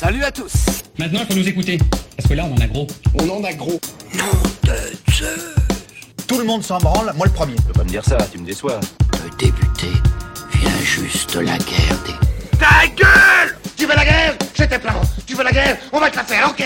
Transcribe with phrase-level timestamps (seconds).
[0.00, 1.76] Salut à tous Maintenant, il faut nous écouter.
[2.16, 2.86] Parce que là, on en a gros.
[3.14, 3.80] On en a gros.
[4.14, 5.56] Nom de Zeus
[6.28, 7.56] Tout le monde s'en branle, moi le premier.
[7.56, 8.78] Tu peux pas me dire ça, tu me déçois.
[9.10, 9.90] Peut débuter,
[10.52, 12.58] vient juste la guerre des...
[12.58, 14.38] Ta gueule Tu veux la guerre?
[14.54, 15.00] C'était plan.
[15.26, 15.76] Tu veux la guerre?
[15.92, 16.64] On va te la faire, ok?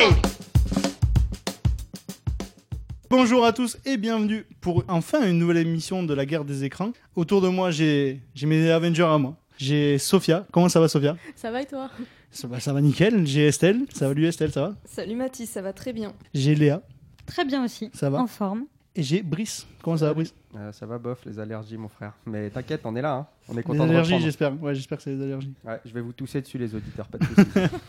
[3.09, 6.93] Bonjour à tous et bienvenue pour enfin une nouvelle émission de la guerre des écrans.
[7.17, 9.37] Autour de moi, j'ai j'ai mes Avengers à moi.
[9.57, 10.45] J'ai Sophia.
[10.53, 11.17] Comment ça va, Sophia?
[11.35, 11.89] Ça va et toi?
[12.33, 13.27] Ça va, ça va nickel.
[13.27, 13.81] J'ai Estelle.
[13.95, 16.13] Ça va lui, Estelle, ça va Salut Mathis, ça va très bien.
[16.35, 16.83] J'ai Léa.
[17.27, 17.91] Très bien aussi.
[17.95, 18.65] Ça va En forme.
[18.95, 19.67] Et j'ai Brice.
[19.83, 22.13] Comment ça va, Brice Euh, ça va bof, les allergies, mon frère.
[22.27, 23.15] Mais t'inquiète, on est là.
[23.15, 23.27] hein.
[23.49, 24.53] On est content Les de allergies, j'espère.
[24.63, 25.55] Ouais, j'espère que c'est les allergies.
[25.65, 27.43] Ouais, je vais vous tousser dessus, les auditeurs, pas de soucis.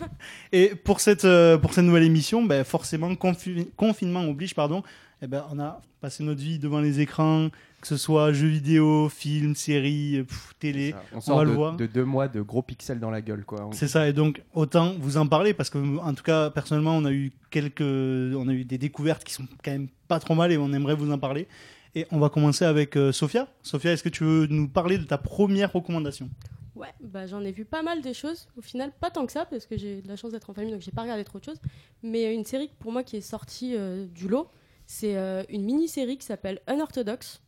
[0.53, 4.81] Et pour cette, euh, pour cette nouvelle émission, ben, forcément, confi- confinement oblige, pardon,
[5.21, 7.49] eh ben, on a passé notre vie devant les écrans,
[7.83, 10.95] que ce soit jeux vidéo, films, séries, euh, pff, télé.
[11.11, 11.75] On on sort va de, le voir.
[11.75, 13.65] de deux mois de gros pixels dans la gueule, quoi.
[13.67, 16.95] On- C'est ça, et donc autant vous en parler parce que, en tout cas, personnellement,
[16.95, 20.33] on a eu quelques, on a eu des découvertes qui sont quand même pas trop
[20.33, 21.47] mal et on aimerait vous en parler.
[21.95, 23.47] Et on va commencer avec euh, Sophia.
[23.61, 26.29] Sophia, est-ce que tu veux nous parler de ta première recommandation?
[26.75, 28.47] Ouais, bah j'en ai vu pas mal des choses.
[28.57, 30.71] Au final, pas tant que ça, parce que j'ai de la chance d'être en famille,
[30.71, 31.59] donc j'ai pas regardé trop de choses.
[32.01, 34.47] Mais une série pour moi qui est sortie euh, du lot,
[34.87, 37.41] c'est euh, une mini-série qui s'appelle Unorthodox.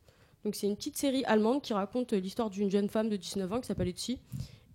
[0.46, 3.52] Donc c'est une petite série allemande qui raconte euh, l'histoire d'une jeune femme de 19
[3.52, 4.20] ans qui s'appelle Etsy.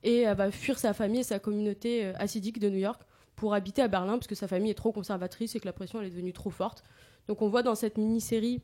[0.03, 3.01] Et elle va fuir sa famille et sa communauté euh, assidique de New York
[3.37, 6.01] pour habiter à Berlin parce que sa famille est trop conservatrice et que la pression
[6.01, 6.83] elle est devenue trop forte.
[7.29, 8.61] Donc on voit dans cette mini-série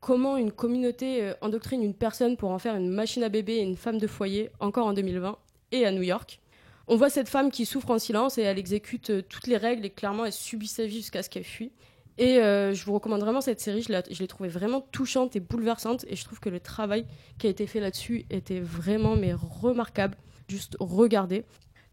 [0.00, 3.62] comment une communauté euh, endoctrine une personne pour en faire une machine à bébé et
[3.62, 5.36] une femme de foyer, encore en 2020,
[5.72, 6.40] et à New York.
[6.86, 9.90] On voit cette femme qui souffre en silence et elle exécute toutes les règles et
[9.90, 11.72] clairement elle subit sa vie jusqu'à ce qu'elle fuit.
[12.18, 16.04] Et euh, je vous recommande vraiment cette série, je l'ai trouvée vraiment touchante et bouleversante
[16.08, 17.06] et je trouve que le travail
[17.38, 20.16] qui a été fait là-dessus était vraiment mais remarquable.
[20.48, 21.44] Juste regardez.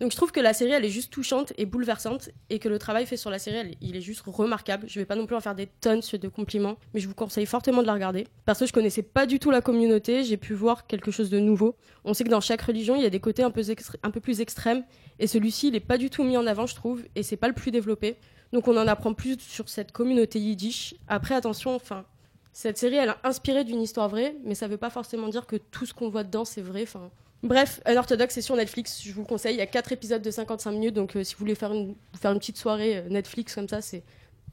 [0.01, 2.79] Donc je trouve que la série elle est juste touchante et bouleversante et que le
[2.79, 4.87] travail fait sur la série elle- il est juste remarquable.
[4.89, 7.45] Je vais pas non plus en faire des tonnes de compliments, mais je vous conseille
[7.45, 8.25] fortement de la regarder.
[8.45, 11.39] Parce que je connaissais pas du tout la communauté, j'ai pu voir quelque chose de
[11.39, 11.75] nouveau.
[12.03, 13.61] On sait que dans chaque religion il y a des côtés un peu,
[14.03, 14.83] un peu plus extrêmes
[15.19, 17.47] et celui-ci il est pas du tout mis en avant je trouve et c'est pas
[17.47, 18.17] le plus développé.
[18.55, 20.95] Donc on en apprend plus sur cette communauté yiddish.
[21.09, 22.05] Après attention, enfin
[22.53, 25.57] cette série elle a inspiré d'une histoire vraie, mais ça veut pas forcément dire que
[25.57, 26.83] tout ce qu'on voit dedans c'est vrai.
[26.83, 27.11] Enfin
[27.44, 29.55] Bref, Unorthodox, c'est sur Netflix, je vous le conseille.
[29.55, 31.95] Il y a 4 épisodes de 55 minutes, donc euh, si vous voulez faire une,
[32.17, 34.03] faire une petite soirée euh, Netflix comme ça, c'est.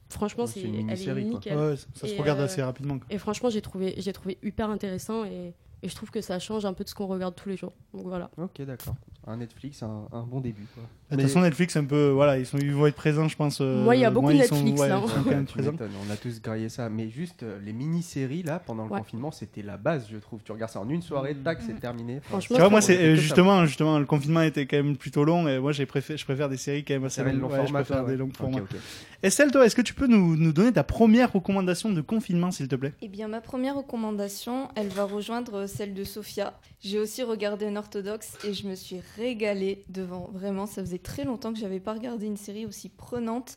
[0.09, 1.57] Franchement, C'est c'est, une elle est nickel.
[1.57, 2.99] Ouais, ça se Et, regarde euh, assez rapidement.
[2.99, 3.07] quoi.
[3.09, 5.53] Et franchement, j'ai trouvé, j'ai trouvé hyper intéressant et,
[5.83, 7.73] et je trouve que ça change un peu de ce qu'on regarde tous les jours.
[7.93, 8.31] Donc voilà.
[8.37, 8.95] Ok, d'accord.
[9.25, 10.83] Un Netflix, un, un bon début, quoi.
[11.11, 13.59] De toute façon, Netflix, un peu, voilà, ils, sont, ils vont être présents, je pense.
[13.61, 14.99] euh, Moi, il y a beaucoup de sont- Netflix, ouais, là.
[15.01, 15.71] ils sont quand même Tu présents.
[15.71, 16.89] m'étonnes, on a tous graillé ça.
[16.89, 18.99] Mais juste, euh, les mini-séries, là, pendant le Ouais.
[18.99, 20.41] confinement, c'était la base, je trouve.
[20.43, 22.17] Tu regardes ça en une soirée, tac, c'est terminé.
[22.17, 23.21] Enfin, Franchement, Tu vois, moi, c'est euh, ça.
[23.21, 26.49] justement, justement, le confinement était quand même plutôt long et moi, j'ai préféré, je préfère
[26.49, 27.39] des séries quand même assez longues.
[27.39, 28.17] long Ouais, je préfère des ouais.
[28.17, 28.57] longs Ok, formats.
[28.59, 28.75] ok.
[29.23, 32.67] Estelle, toi, est-ce que tu peux nous, nous donner ta première recommandation de confinement, s'il
[32.67, 32.93] te plaît?
[33.01, 36.59] Eh bien, ma première recommandation, elle va rejoindre celle de Sophia.
[36.81, 40.29] J'ai aussi regardé un orthodoxe et je me suis régalée devant.
[40.33, 43.55] Vraiment, ça faisait très longtemps que j'avais pas regardé une série aussi prenante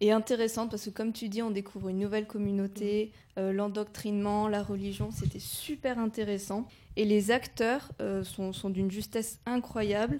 [0.00, 4.64] et intéressante parce que, comme tu dis, on découvre une nouvelle communauté, euh, l'endoctrinement, la
[4.64, 6.66] religion, c'était super intéressant.
[6.96, 10.18] Et les acteurs euh, sont, sont d'une justesse incroyable.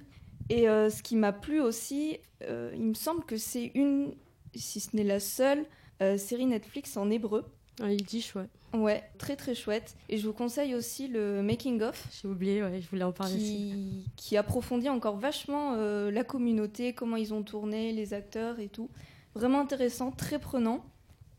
[0.50, 4.12] Et euh, ce qui m'a plu aussi, euh, il me semble que c'est une,
[4.54, 5.64] si ce n'est la seule,
[6.02, 7.44] euh, série Netflix en hébreu.
[7.80, 8.46] Un yiddish, ouais.
[8.72, 9.96] Ouais, très très chouette.
[10.08, 13.36] Et je vous conseille aussi le Making of J'ai oublié, ouais, je voulais en parler
[13.36, 13.44] aussi.
[13.46, 18.68] qui, qui approfondit encore vachement euh, la communauté, comment ils ont tourné, les acteurs et
[18.68, 18.90] tout.
[19.34, 20.84] Vraiment intéressant, très prenant.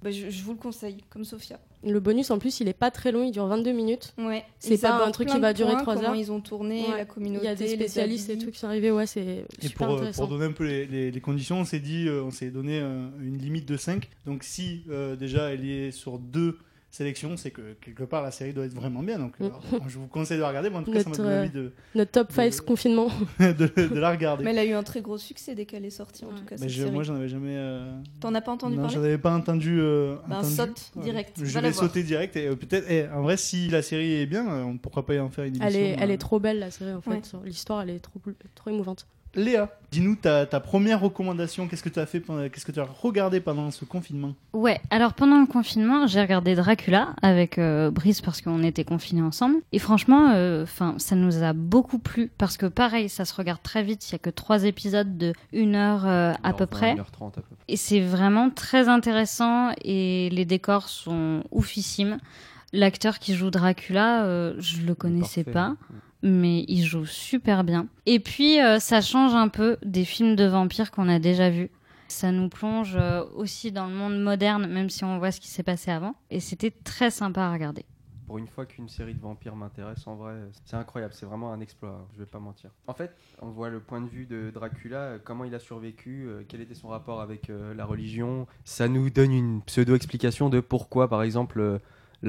[0.01, 1.59] Bah, je, je vous le conseille, comme Sophia
[1.91, 4.13] le bonus en plus il est pas très long, il dure 22 minutes.
[4.59, 6.15] C'est pas un truc qui va durer 3 heures.
[6.15, 7.45] Ils ont tourné la communauté.
[7.45, 8.91] Il y a des spécialistes et tout qui sont arrivés.
[8.91, 10.27] Ouais, c'est super pour, euh, intéressant.
[10.27, 13.37] Pour donner un peu les, conditions, on s'est dit, euh, on s'est donné euh, une
[13.37, 14.09] limite de 5.
[14.25, 14.83] Donc si
[15.19, 16.57] déjà elle est sur 2
[16.95, 19.19] sélection, c'est que quelque part la série doit être vraiment bien.
[19.19, 19.43] Donc mm.
[19.43, 20.69] euh, je vous conseille de la regarder.
[20.69, 21.71] Bon, en tout cas, notre, ça m'a donné euh, envie de.
[21.93, 23.09] Notre top 5 confinement.
[23.39, 24.43] De, la regarder.
[24.43, 26.31] Mais elle a eu un très gros succès dès qu'elle est sortie, ouais.
[26.31, 26.57] en tout cas.
[26.57, 26.91] Cette je, série.
[26.91, 27.55] Moi, j'en avais jamais.
[27.55, 29.79] Euh, T'en as pas entendu non, parler J'en avais pas entendu.
[29.79, 30.41] Euh, ben,
[30.95, 31.39] direct.
[31.43, 32.35] Je vais sauter direct.
[32.35, 33.13] Et peut-être.
[33.13, 36.11] En vrai, si la série est bien, pourquoi pas y en faire une émission Elle
[36.11, 37.33] est, trop belle, la série, en fait.
[37.43, 38.19] L'histoire, elle est trop,
[38.55, 39.07] trop émouvante.
[39.35, 41.67] Léa, dis-nous ta, ta première recommandation.
[41.67, 42.21] Qu'est-ce que tu as fait
[42.51, 44.33] Qu'est-ce que tu as regardé pendant ce confinement?
[44.53, 49.21] Ouais, alors pendant le confinement, j'ai regardé Dracula avec euh, Brice parce qu'on était confinés
[49.21, 49.57] ensemble.
[49.73, 53.61] Et franchement, euh, 'fin, ça nous a beaucoup plu parce que pareil, ça se regarde
[53.61, 54.09] très vite.
[54.09, 56.93] Il y a que trois épisodes de une heure euh, à peu 1h20, près.
[56.95, 57.55] 1h30 à peu près.
[57.67, 62.19] Et c'est vraiment très intéressant et les décors sont oufissimes.
[62.73, 65.51] L'acteur qui joue Dracula, euh, je le connaissais Parfait.
[65.51, 65.75] pas.
[66.21, 67.87] Mais il joue super bien.
[68.05, 71.69] Et puis, euh, ça change un peu des films de vampires qu'on a déjà vus.
[72.07, 75.49] Ça nous plonge euh, aussi dans le monde moderne, même si on voit ce qui
[75.49, 76.15] s'est passé avant.
[76.29, 77.85] Et c'était très sympa à regarder.
[78.27, 80.33] Pour une fois qu'une série de vampires m'intéresse, en vrai,
[80.65, 81.13] c'est incroyable.
[81.13, 82.71] C'est vraiment un exploit, je vais pas mentir.
[82.87, 86.27] En fait, on voit le point de vue de Dracula, euh, comment il a survécu,
[86.47, 88.47] quel était son rapport avec la religion.
[88.63, 91.79] Ça nous donne une pseudo-explication de pourquoi, par exemple,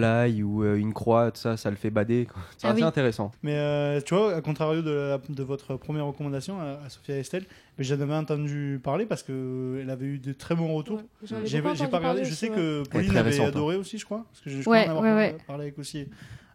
[0.01, 2.27] l'ail ou euh, une croix, tout ça, ça le fait bader.
[2.59, 2.87] C'est Ah assez oui.
[2.87, 3.33] intéressant.
[3.43, 7.19] Mais euh, tu vois, à contrario de, la- de votre première recommandation à, à Sophia
[7.19, 7.45] Estelle,
[7.79, 11.03] j'en avais entendu parler parce qu'elle avait eu de très bons retours.
[11.31, 13.49] Ouais, J'ai pas regardé, je sais que Pauline avait hein.
[13.49, 14.25] adoré aussi, je crois.
[14.31, 15.45] Parce que je, je Ouais, crois en avoir ouais, parlé, ouais.
[15.47, 16.07] parlé avec aussi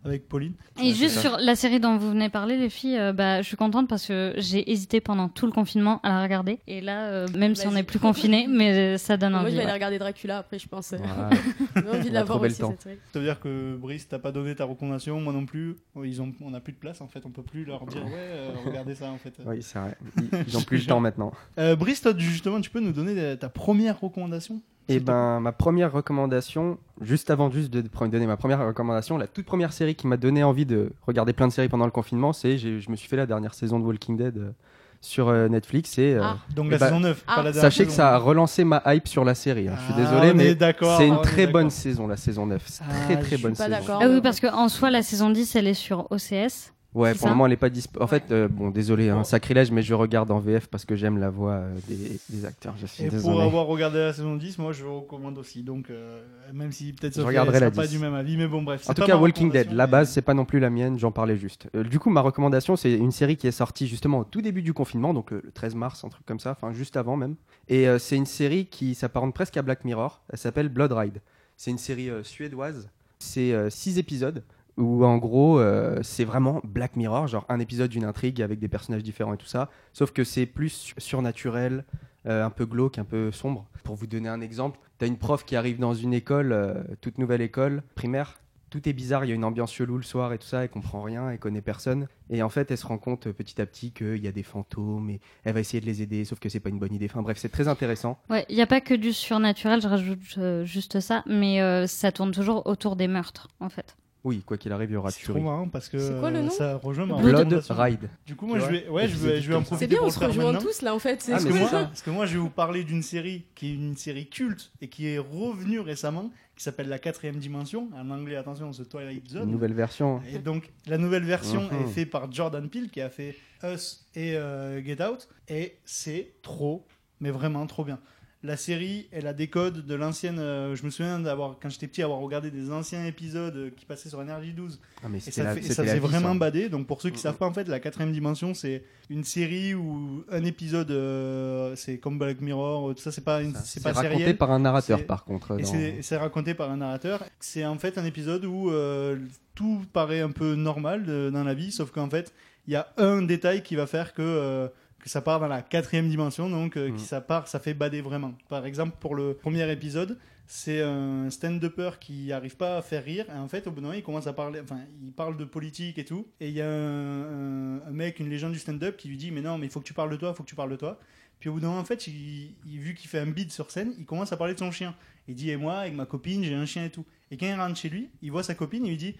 [0.03, 0.53] avec Pauline.
[0.81, 3.57] Et juste sur la série dont vous venez parler, les filles, euh, bah, je suis
[3.57, 6.59] contente parce que j'ai hésité pendant tout le confinement à la regarder.
[6.67, 7.75] Et là, euh, même si on Vas-y.
[7.79, 9.55] n'est plus confiné, mais euh, ça donne Moi, je envie.
[9.57, 10.93] vais aller regarder Dracula après, je pense.
[10.93, 11.29] Voilà.
[11.75, 12.97] J'ai envie de On la a voir aussi, cette série.
[13.13, 15.75] Ça veut dire que Brice, t'as pas donné ta recommandation, moi non plus.
[16.03, 18.11] Ils ont, on n'a plus de place en fait, on peut plus leur dire ouais,
[18.15, 19.33] euh, regardez ça en fait.
[19.45, 19.95] Oui, c'est vrai.
[20.17, 21.31] Ils- Ils ont plus le temps maintenant.
[21.59, 24.61] Euh, Brice, toi justement, tu peux nous donner ta première recommandation?
[24.89, 29.27] Et te ben, ma première recommandation, juste avant juste de donner ma première recommandation, la
[29.27, 32.33] toute première série qui m'a donné envie de regarder plein de séries pendant le confinement,
[32.33, 34.51] c'est j'ai- je me suis fait la dernière saison de Walking Dead euh,
[34.99, 36.37] sur euh, Netflix et euh, Ah.
[36.55, 37.35] Donc Eh la bah, saison 9, ah.
[37.35, 39.67] pas la dernière sachez que ça a relancé ma hype sur la série.
[39.69, 39.75] hein.
[39.77, 40.55] Je suis Ah, désolé, mais
[40.97, 42.61] c'est une est très bonne saison, la saison 9.
[42.65, 43.69] C'est Ah, très je très suis bonne pas saison.
[43.79, 43.99] d'accord.
[44.03, 46.73] Ah oui, parce qu'en soi, la saison 10, elle est sur OCS.
[46.93, 48.01] Ouais, pour le moment, elle est pas dispo.
[48.03, 51.19] En fait, euh, bon, désolé, un sacrilège, mais je regarde en VF parce que j'aime
[51.19, 52.73] la voix euh, des, des acteurs.
[52.77, 53.33] Je suis Et désolé.
[53.33, 55.63] pour avoir regardé la saison 10, moi je recommande aussi.
[55.63, 56.21] Donc, euh,
[56.53, 57.91] même si peut-être Je Sophia regarderai sera la pas 10.
[57.93, 58.89] du même avis, mais bon, bref.
[58.89, 61.13] En tout pas cas, Walking Dead, la base, c'est pas non plus la mienne, j'en
[61.13, 61.69] parlais juste.
[61.75, 64.61] Euh, du coup, ma recommandation, c'est une série qui est sortie justement au tout début
[64.61, 67.35] du confinement, donc euh, le 13 mars, un truc comme ça, enfin juste avant même.
[67.69, 70.21] Et euh, c'est une série qui s'apparente presque à Black Mirror.
[70.29, 71.21] Elle s'appelle Blood Ride.
[71.55, 72.89] C'est une série euh, suédoise.
[73.19, 74.43] C'est 6 épisodes
[74.81, 78.67] où en gros, euh, c'est vraiment Black Mirror, genre un épisode d'une intrigue avec des
[78.67, 79.69] personnages différents et tout ça.
[79.93, 81.85] Sauf que c'est plus su- surnaturel,
[82.25, 83.67] euh, un peu glauque, un peu sombre.
[83.83, 87.17] Pour vous donner un exemple, t'as une prof qui arrive dans une école, euh, toute
[87.17, 88.37] nouvelle école primaire.
[88.69, 90.69] Tout est bizarre, il y a une ambiance chelou le soir et tout ça, elle
[90.69, 92.07] comprend rien, elle connaît personne.
[92.29, 95.09] Et en fait, elle se rend compte petit à petit qu'il y a des fantômes
[95.09, 97.07] et elle va essayer de les aider, sauf que c'est pas une bonne idée.
[97.11, 98.17] Enfin bref, c'est très intéressant.
[98.29, 100.19] Ouais, il n'y a pas que du surnaturel, je rajoute
[100.63, 103.97] juste ça, mais ça tourne toujours autour des meurtres, en fait.
[104.23, 106.37] Oui, quoi qu'il arrive, il y aura C'est trop marrant parce que C'est quoi le
[106.37, 107.75] euh, nom ça rejoint ma Blood recommandation.
[107.75, 108.09] Ride.
[108.25, 109.87] Du coup, moi Tu je vois vais, ouais, je vais, je vais en profiter C'est
[109.87, 110.61] bien, pour on le se faire rejoint maintenant.
[110.61, 111.21] tous là en fait.
[111.23, 111.85] c'est Ah, Parce mais que, moi, ça.
[111.85, 114.89] parce que moi, je vais vous parler d'une série qui est une série culte et
[114.89, 117.89] qui est revenue récemment, qui s'appelle La quatrième dimension.
[117.95, 119.45] En anglais, attention, The Twilight Zone.
[119.45, 120.21] Une nouvelle version.
[120.31, 121.81] Et donc, la nouvelle version Mhm.
[121.81, 125.27] est faite par Jordan Peele, qui a fait Us et euh, Get Out.
[125.47, 126.85] Et c'est trop,
[127.19, 127.97] mais vraiment trop bien.
[128.43, 130.39] La série, elle a des codes de l'ancienne.
[130.39, 133.85] euh, je me souviens d'avoir, quand j'étais petit, avoir regardé des anciens épisodes euh, qui
[133.85, 134.79] passaient sur Energy 12.
[135.03, 136.39] Ah, mais Et ça, la- fait- et c'était ça faisait vie, vraiment ça.
[136.39, 136.67] badé.
[136.67, 137.21] Donc, pour ceux qui Mhm.
[137.21, 141.99] savent pas, en fait, la quatrième dimension, c'est une série où un épisode, euh, c'est
[141.99, 144.37] comme Black Mirror, tout ça, c'est pas, une- Ça, c'est pas raconté sériel.
[144.37, 145.59] par un narrateur, par contre.
[145.59, 147.23] Et dans- c'est- et c'est raconté par un narrateur.
[147.39, 149.17] C'est en fait un épisode où euh,
[149.53, 152.33] tout paraît un peu normal de- dans la vie, sauf qu'en fait,
[152.65, 154.67] il y a un détail qui va faire que, euh,
[155.01, 156.95] que ça part dans la quatrième dimension, donc euh, Mm.
[156.95, 158.33] qui ça part, ça fait bader vraiment.
[158.49, 160.17] Par exemple, pour le premier épisode,
[160.47, 163.87] c'est un stand-upper qui arrive pas à faire rire, et en fait, au bout d'un
[163.87, 166.61] moment, il commence à parler, enfin, il parle de politique et tout, et il y
[166.61, 169.79] a un, mec, une légende du stand-up, qui lui dit, mais non, mais il faut
[169.79, 170.99] que tu parles de toi, il faut que tu parles de toi.
[171.39, 173.71] Puis au bout d'un moment, en fait, il, il- vu qu'il fait un bid sur
[173.71, 174.93] scène, il commence à parler de son chien.
[175.27, 177.05] Il dit, et moi, avec ma copine, j'ai un chien et tout.
[177.31, 179.15] Et quand il rentre chez lui, il voit sa copine, il lui dit,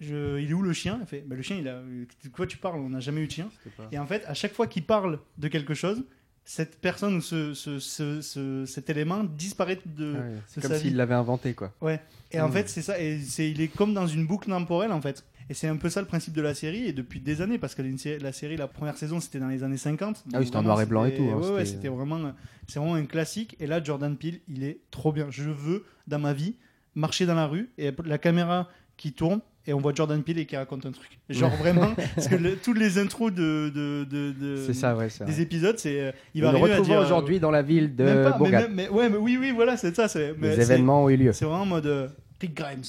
[0.00, 0.98] je, il est où le chien?
[1.00, 2.78] Il fait, ben, le chien, il a, de quoi tu parles?
[2.80, 3.50] On n'a jamais eu de chien.
[3.92, 6.04] Et en fait, à chaque fois qu'il parle de quelque chose,
[6.44, 10.70] cette personne ou ce, ce- ce- ce- cet élément disparaît de, Ah ouais, C'est comme
[10.78, 11.74] s'il l'avait inventé, quoi.
[12.30, 12.52] Et en Mm.
[12.52, 12.98] fait, c'est ça.
[13.00, 15.24] Et c'est, il est comme dans une boucle temporelle, en fait.
[15.50, 17.74] Et c'est un peu ça le principe de la série, et depuis des années, parce
[17.74, 17.82] que
[18.22, 20.24] la série- la première saison, c'était dans les années 50.
[20.32, 22.32] Ah oui, c'était en noir et blanc et tout, hein, ouais, ouais, c'était- c'était vraiment,
[22.68, 23.56] c'est vraiment un classique.
[23.58, 25.26] Et là, Jordan Peele, il est trop bien.
[25.30, 26.54] Je veux, dans ma vie,
[26.98, 30.46] marcher dans la rue, et la caméra qui tourne, et on voit Jordan Peele et
[30.46, 31.18] qui raconte un truc.
[31.28, 35.08] Genre vraiment, parce que le- toutes les intros de, de, de, de- C'est ça, ouais.
[35.20, 35.40] des vrai.
[35.42, 36.98] épisodes, c'est, euh, il va nous arriver à dire.
[36.98, 38.62] aujourd'hui dans la ville de même pas, mais, Bourgade.
[38.62, 40.08] même- mais- ouais, mais oui, oui, voilà, c'est ça.
[40.08, 41.32] C'est, mais Les événements ont eu lieu.
[41.32, 42.08] c'est vraiment en mode euh,
[42.40, 42.82] Rick Grimes.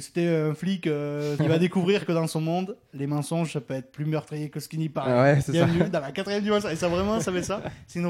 [0.00, 3.72] C'était un flic euh, qui va découvrir que dans son monde, les mensonges, ça peut
[3.72, 5.18] être plus meurtrier que ce qui n'y paraît.
[5.34, 5.64] Ouais, c'est ça.
[5.64, 6.68] Bienvenue dans la quatrième dimension.
[6.68, 7.62] Et ça, vraiment, ça fait ça.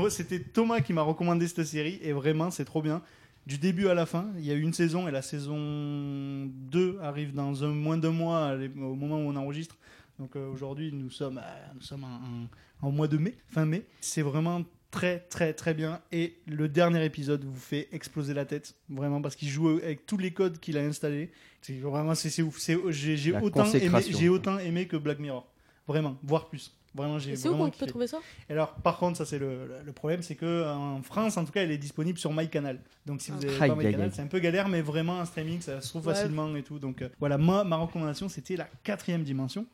[0.08, 2.00] C'était Thomas qui m'a recommandé cette série.
[2.02, 3.00] Et vraiment, c'est trop bien.
[3.48, 5.08] Du début à la fin, il y a eu une saison.
[5.08, 5.56] Et la saison
[6.46, 9.76] 2 arrive dans un, moins d'un mois au moment où on enregistre.
[10.18, 12.08] Donc euh, aujourd'hui, nous sommes, à- nous sommes en,
[12.84, 13.84] en- en mois de mai, fin mai.
[14.00, 18.74] C'est vraiment très très très bien et le dernier épisode vous fait exploser la tête
[18.88, 22.58] vraiment parce qu'il joue avec tous les codes qu'il a installés c'est vraiment c'est ouf
[22.88, 25.46] j'ai autant aimé j'ai autant aimé que Black Mirror
[25.86, 26.74] Vraiment, voire plus.
[26.94, 28.18] Vraiment, j'ai c'est où qu'on peut trouver ça?
[28.48, 31.62] Et Alors, par contre, ça c'est le, problème, c'est que en France, en tout cas,
[31.62, 32.80] elle est disponible sur MyCanal.
[33.06, 35.60] Donc, si vous avez Aïe, pas MyCanal, c'est un peu galère, mais vraiment un streaming,
[35.60, 36.14] ça se trouve Ouais.
[36.14, 36.78] facilement et tout.
[36.78, 39.66] Donc, euh, voilà, moi, ma recommandation, c'était la quatrième dimension.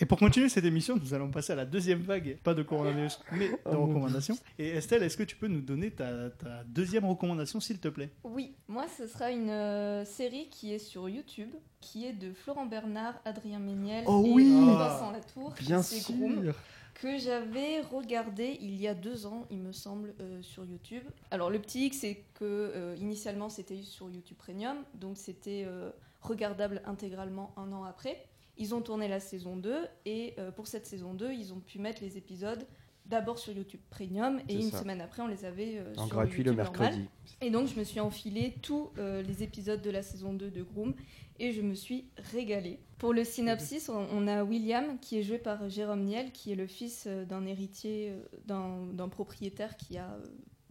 [0.00, 3.18] Et pour continuer cette émission, nous allons passer à la deuxième vague, pas de coronavirus,
[3.32, 4.38] mais de Oh recommandations.
[4.56, 8.10] Et Estelle, est-ce que tu peux nous donner ta, ta deuxième recommandation, s'il te plaît?
[8.22, 11.50] Oui, moi ce sera une euh, série qui est sur YouTube,
[11.80, 15.52] qui est de Florent Bernard, Adrien Méniel Oh et oui Vincent Latour.
[15.60, 16.54] Bien c'est Groom, sûr.
[16.94, 21.02] que j'avais regardé il y a deux ans, il me semble, euh, sur YouTube.
[21.32, 25.90] Alors le petit X, c'est que euh, initialement c'était sur YouTube Premium, donc c'était euh,
[26.20, 28.27] regardable intégralement un an après.
[28.58, 31.78] Ils ont tourné la saison 2 et euh, pour cette saison 2, ils ont pu
[31.78, 32.66] mettre les épisodes
[33.06, 34.80] d'abord sur YouTube Premium et une ça.
[34.80, 36.72] semaine après, on les avait euh, En sur gratuit le normal.
[36.80, 37.08] mercredi.
[37.40, 40.62] Et donc, je me suis enfilé tous euh, les épisodes de la saison 2 de
[40.62, 40.92] Groom
[41.38, 42.80] et je me suis régalée.
[42.98, 46.56] Pour le synopsis, on, on a William qui est joué par Jérôme Niel, qui est
[46.56, 48.12] le fils euh, d'un héritier,
[48.46, 50.18] d'un propriétaire qui a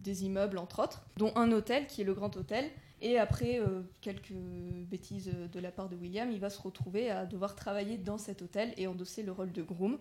[0.00, 2.66] des immeubles, entre autres, dont un hôtel qui est le Grand Hôtel.
[3.00, 4.32] Et après euh, quelques
[4.90, 8.42] bêtises de la part de William, il va se retrouver à devoir travailler dans cet
[8.42, 9.98] hôtel et endosser le rôle de groom.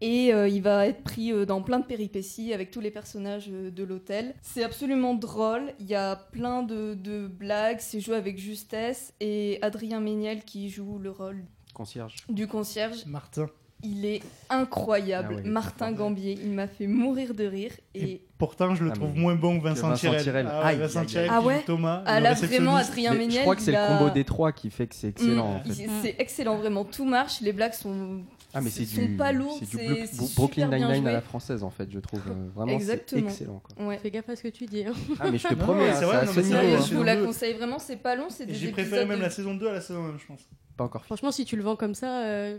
[0.00, 3.48] Et euh, il va être pris euh, dans plein de péripéties avec tous les personnages
[3.50, 4.34] euh, de l'hôtel.
[4.40, 9.12] C'est absolument drôle, il y a plein de, de blagues, c'est joué avec justesse.
[9.20, 11.44] Et Adrien Méniel qui joue le rôle
[11.74, 12.16] Concierge.
[12.28, 13.50] du concierge, Martin.
[13.82, 15.36] Il est incroyable.
[15.38, 15.92] Ah est Martin.
[15.92, 17.72] Gambier, il m'a fait mourir de rire.
[17.94, 20.48] Et, Et pourtant, je le Ah, trouve moins bon que Vincent, Vincent Tirel.
[20.50, 22.02] Ah, Vincent Tirel Ah ouais Thomas.
[22.06, 22.76] Ah là, vraiment.
[22.76, 23.32] Adrien Méniel.
[23.32, 25.54] je crois que c'est il le a- combo des trois qui fait que c'est excellent.
[25.54, 25.88] Mm, en fait.
[26.02, 26.84] C'est excellent, vraiment.
[26.84, 28.22] Tout marche, les blagues sont.
[28.52, 31.88] Ah, mais c'est du, pas lourdes, c'est du Brooklyn Nine-Nine à la française, en fait,
[31.88, 32.20] je trouve.
[32.28, 33.28] Euh, Vraiment, c'est Exactement.
[33.28, 33.62] excellent.
[33.62, 33.86] Quoi.
[33.86, 33.98] Ouais.
[33.98, 34.84] Fais gaffe à ce que tu dis.
[34.84, 34.92] hein.
[35.20, 36.00] Ah, mais je te promets, ouais, hein, c'est
[36.42, 36.80] c'est vrai, hein.
[36.90, 39.72] je vous la conseille vraiment, c'est pas long, J'ai préféré même la saison 2 à
[39.74, 40.40] la saison 1, je pense.
[40.80, 41.08] Pas encore fini.
[41.08, 42.58] Franchement, si tu le vends comme ça, euh,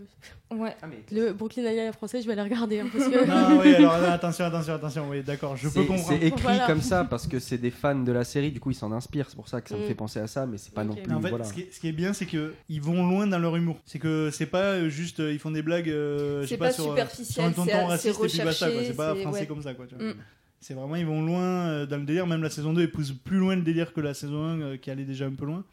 [0.51, 0.75] Ouais.
[0.82, 2.82] Ah, mais le Brooklyn Nine-Nine français, je vais aller regarder.
[2.82, 3.25] hein, parce que...
[3.25, 5.10] Non, oui, alors là, attention, attention, attention.
[5.10, 6.08] Oui, d'accord, je peux C'est- comprendre.
[6.20, 6.68] C'est écrit Voilà.
[6.68, 9.25] comme ça parce que c'est des fans de la série, du coup ils s'en inspirent.
[9.28, 9.88] C'est pour ça que ça me Mm.
[9.88, 11.04] fait penser à ça, mais c'est pas non plus.
[11.08, 11.46] Mais en fait, voilà.
[11.46, 13.80] ce, qui est, ce qui est bien, c'est que ils vont loin dans leur humour.
[13.86, 16.58] C'est que c'est pas euh, juste, euh, ils font des blagues, euh, je sais C'est
[16.58, 18.75] pas, pas sur, euh, superficiel, sur un c'est tonton c'est raciste et puis basta, quoi.
[18.75, 18.88] recherché.
[18.88, 19.46] C'est pas français ouais.
[19.48, 19.88] comme ça, quoi.
[19.88, 20.04] tu vois.
[20.04, 20.16] Mm.
[20.60, 22.28] C'est vraiment, ils vont loin dans le délire.
[22.28, 24.92] Même la saison 2 épouse plus loin le délire que la saison 1 euh, qui
[24.92, 25.63] allait déjà un peu loin.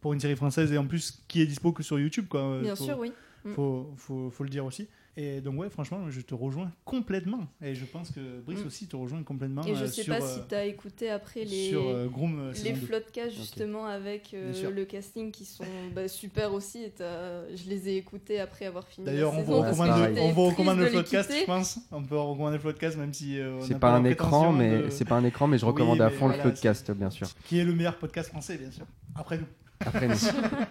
[0.00, 2.60] Pour une série française et en plus qui est dispo que sur YouTube, quoi.
[2.60, 3.12] Bien faut- sûr, oui.
[3.44, 3.52] Mm.
[3.54, 4.88] Faut, faut, faut le dire aussi.
[5.16, 7.48] Et donc, ouais, franchement, je te rejoins complètement.
[7.60, 8.66] Et je pense que Brice Mm.
[8.68, 9.64] aussi te rejoint complètement.
[9.64, 11.70] Et je euh, sais sur, pas euh, si t'as écouté après les.
[11.70, 12.86] sur euh, Groom les saison 2.
[12.86, 17.96] floodcasts justement avec euh, le casting qui sont bah, super aussi et je les ai
[17.96, 20.16] écoutés après avoir fini D'ailleurs, on vous recommande, pareil.
[20.20, 21.40] on vous recommande le quitter.
[21.40, 21.80] je pense.
[21.90, 25.04] On peut recommander le podcast, même si euh, C'est pas un écran, mais de- c'est
[25.04, 27.26] pas un écran, mais je Oui, recommande à fond voilà, le podcast, bien sûr.
[27.46, 28.84] Qui est le meilleur podcast français, bien sûr.
[29.16, 29.46] Après nous.
[29.86, 30.08] Après.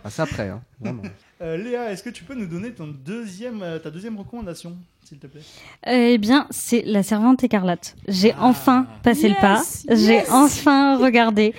[0.03, 1.01] Ah, ça après, hein, vraiment.
[1.41, 5.17] Euh, Léa, est-ce que tu peux nous donner ton deuxième, euh, ta deuxième recommandation, s'il
[5.19, 5.41] te plaît?
[5.87, 7.95] Eh bien, c'est La Servante écarlate.
[8.07, 8.37] J'ai Ah.
[8.45, 9.61] enfin passé le pas.
[9.61, 11.53] Yes, J'ai enfin regardé.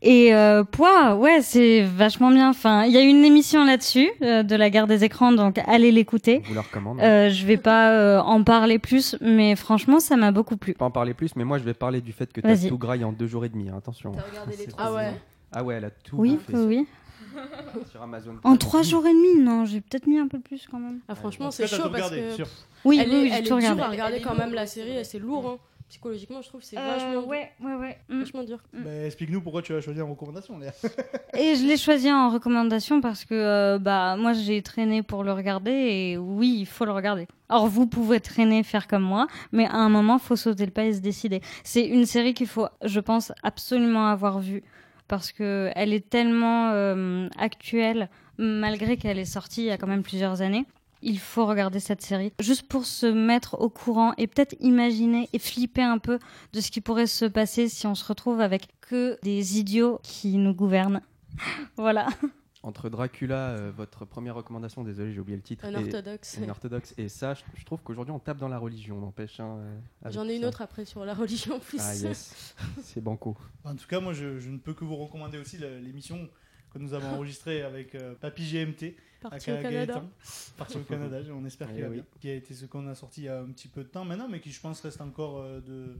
[0.00, 2.50] Et euh, pouah, ouais, c'est vachement bien.
[2.50, 5.90] Enfin, il y a une émission là-dessus euh, de la guerre des écrans, donc allez
[5.90, 6.40] l'écouter.
[6.46, 7.00] Vous le recommande.
[7.00, 10.74] Euh, je vais pas euh, en parler plus, mais franchement, ça m'a beaucoup plu.
[10.74, 13.02] pas en parler plus, mais moi je vais parler du fait que t'as tout graille
[13.02, 13.70] en deux jours et demi.
[13.70, 14.12] hein, Attention.
[14.12, 15.12] T'as regardé les C'est trois Ah ouais.
[15.52, 16.86] Ah ouais, elle a tout Oui, fait oui, oui.
[17.90, 18.36] sur Amazon.
[18.44, 21.00] En trois jours et demi, non, j'ai peut-être mis un peu plus quand même.
[21.08, 22.46] Ah, En franchement, c'est chaud parce regardé, que sûr.
[22.84, 23.82] Oui, elle oui, est, elle tout est dure regardé.
[23.82, 25.46] à regarder quand même la série, c'est lourd.
[25.48, 25.58] hein.
[25.88, 27.98] Psychologiquement, je trouve que c'est Euh, vachement, ouais, ouais, ouais.
[28.10, 28.20] Mm.
[28.20, 28.58] vachement dur.
[28.74, 30.72] Bah, Explique-nous pourquoi tu as choisi en recommandation, Léa.
[31.34, 35.32] Et je l'ai choisi en recommandation parce que euh, bah moi j'ai traîné pour le
[35.32, 37.26] regarder et oui il faut le regarder.
[37.48, 40.84] Alors vous pouvez traîner faire comme moi, mais à un moment faut sauter le pas
[40.84, 41.40] et se décider.
[41.64, 44.62] C'est une série qu'il faut, je pense, absolument avoir vue
[45.08, 49.86] parce que elle est tellement euh, actuelle malgré qu'elle est sortie il y a quand
[49.86, 50.64] même plusieurs années.
[51.00, 55.38] Il faut regarder cette série juste pour se mettre au courant et peut-être imaginer et
[55.38, 56.18] flipper un peu
[56.52, 60.38] de ce qui pourrait se passer si on se retrouve avec que des idiots qui
[60.38, 61.00] nous gouvernent.
[61.76, 62.08] voilà.
[62.64, 66.38] Entre Dracula, euh, votre première recommandation, désolé j'ai oublié le titre, Un et- orthodoxe.
[66.42, 69.38] un orthodoxe, et ça, je, je trouve qu'aujourd'hui on tape dans la religion, n'empêche.
[69.38, 69.58] hein,
[70.04, 70.48] euh, J'en ai une ça.
[70.48, 71.78] autre après sur la religion en plus.
[71.80, 73.36] Ah yes, c'est banco.
[73.64, 76.28] En tout cas, moi, je, je ne peux que vous recommander aussi l'émission
[76.72, 78.96] que nous avons enregistrée avec euh, Papy GMT.
[79.20, 80.04] Parti au Canada.
[80.56, 81.94] Parti au Canada, on espère qu'il Eh va oui.
[81.96, 82.04] bien.
[82.20, 84.04] Qui a été ce qu'on a sorti il y a un petit peu de temps
[84.04, 85.96] maintenant, mais qui, je pense, reste encore euh, de-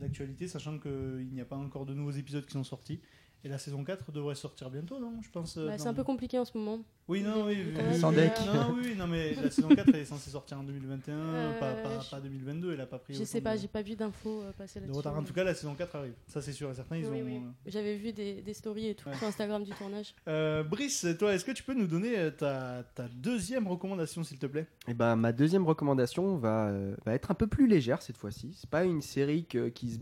[0.00, 3.00] d'actualité, sachant qu'il n'y a pas encore de nouveaux épisodes qui sont sortis.
[3.42, 5.56] Et la saison 4 devrait sortir bientôt, non Je pense.
[5.56, 6.80] euh, Bah, c'est un peu compliqué en ce moment.
[7.08, 7.56] Oui, non, oui.
[7.98, 8.32] Sans a- deck.
[8.54, 11.72] Non, oui, non, mais la saison 4 elle est censée sortir en 2021, Euh, pas,
[11.72, 13.14] pas, je- pas 2022, elle a pas pris.
[13.14, 14.98] Je sais pas, de- j'ai pas vu d'infos euh, passer de là-dessus.
[14.98, 15.16] retard.
[15.18, 16.12] En tout cas, la saison 4 arrive.
[16.28, 16.96] Ça, c'est sûr et certain.
[16.98, 17.24] Ils Oui, ont.
[17.24, 17.40] oui.
[17.66, 19.16] J'avais vu des, des stories et tout Ouais.
[19.16, 20.14] sur Instagram du tournage.
[20.28, 24.38] Euh, Brice, toi, est-ce que tu peux nous donner euh, ta, ta deuxième recommandation, s'il
[24.38, 24.66] te plaît?
[24.86, 28.52] Et ben, ma deuxième recommandation va, euh, va être un peu plus légère cette fois-ci.
[28.54, 29.98] C'est pas une série que- qui se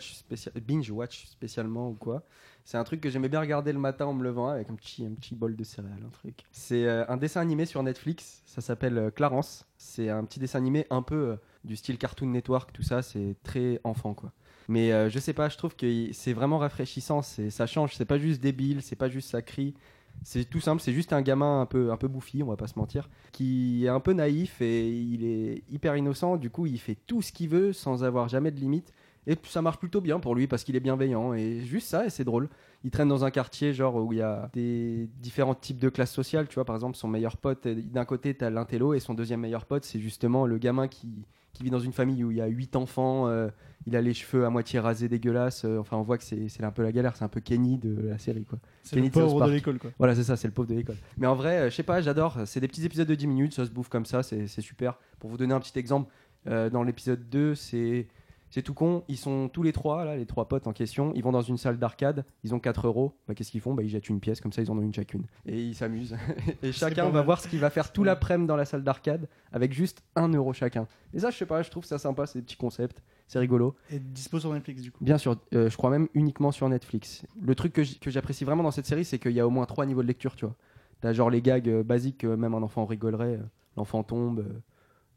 [0.00, 2.22] spécial- binge-watch spécialement ou quoi.
[2.64, 5.08] C'est un truc que j'aimais bien regarder le matin en me levant avec un petit,
[5.32, 6.44] bol de céréales, un truc.
[6.52, 9.66] C'est euh, un dessin animé sur Netflix, ça s'appelle euh, Clarence.
[9.78, 13.36] C'est un petit dessin animé un peu euh, du style Cartoon Network, tout ça, c'est
[13.42, 14.32] très enfant quoi.
[14.68, 18.40] Mais je sais pas, je trouve que c'est vraiment rafraîchissant, ça change, c'est pas juste
[18.40, 19.74] débile, c'est pas juste ça crie.
[20.22, 22.68] C'est tout simple, c'est juste un gamin un peu, un peu bouffi, on va pas
[22.68, 26.36] se mentir, qui est un peu naïf et il est hyper innocent.
[26.36, 28.94] Du coup, il fait tout ce qu'il veut sans avoir jamais de limite.
[29.26, 31.32] Et ça marche plutôt bien pour lui parce qu'il est bienveillant.
[31.34, 32.48] Et juste ça, et c'est drôle.
[32.84, 36.10] Il traîne dans un quartier genre où il y a des différents types de classes
[36.12, 36.48] sociales.
[36.48, 39.40] Tu vois, par exemple, son meilleur pote, euh, d'un côté, t'as l'intello et son deuxième
[39.40, 41.08] meilleur pote, c'est justement le gamin qui,
[41.52, 43.28] qui vit dans une famille où il y a huit enfants.
[43.28, 43.48] euh,
[43.86, 45.64] il a les cheveux à moitié rasés, dégueulasses.
[45.64, 47.14] euh, enfin, on voit que c'est un peu la galère.
[47.16, 48.58] C'est un peu Kenny de la série, quoi.
[48.82, 49.90] C'est le pauvre de l'école, quoi.
[49.98, 50.96] Voilà, c'est ça, c'est le pauvre de l'école.
[51.16, 52.38] Mais en vrai, euh, je sais pas, j'adore.
[52.46, 54.98] C'est des petits épisodes de 10 minutes, ça se bouffe comme ça, c'est c'est super.
[55.20, 56.10] Pour vous donner un petit exemple,
[56.44, 58.08] dans l'épisode 2, c'est.
[58.54, 61.22] C'est tout con, ils sont tous les trois, là, les trois potes en question, ils
[61.24, 63.72] vont dans une salle d'arcade, ils ont 4 euros, bah, qu'est-ce qu'ils font?
[63.72, 65.24] Bah, Ils jettent une pièce, comme ça ils en ont une chacune.
[65.46, 66.14] Et ils s'amusent.
[66.62, 69.72] et chacun va voir ce qu'il va faire tout l'après-midi dans la salle d'arcade, avec
[69.72, 70.86] juste 1 euro chacun.
[71.14, 73.74] Et ça, je sais pas, je trouve ça sympa, c'est des petits concepts, c'est rigolo.
[73.90, 75.02] Et dispo sur Netflix, du coup.
[75.02, 77.24] Bien sûr, euh, je crois même uniquement sur Netflix.
[77.40, 79.86] Le truc que j'apprécie vraiment dans cette série, c'est qu'il y a au moins trois
[79.86, 80.54] niveaux de lecture, tu vois.
[81.00, 83.36] T'as genre les gags euh, basiques que même un enfant rigolerait.
[83.36, 83.42] euh,
[83.78, 84.44] L'enfant tombe,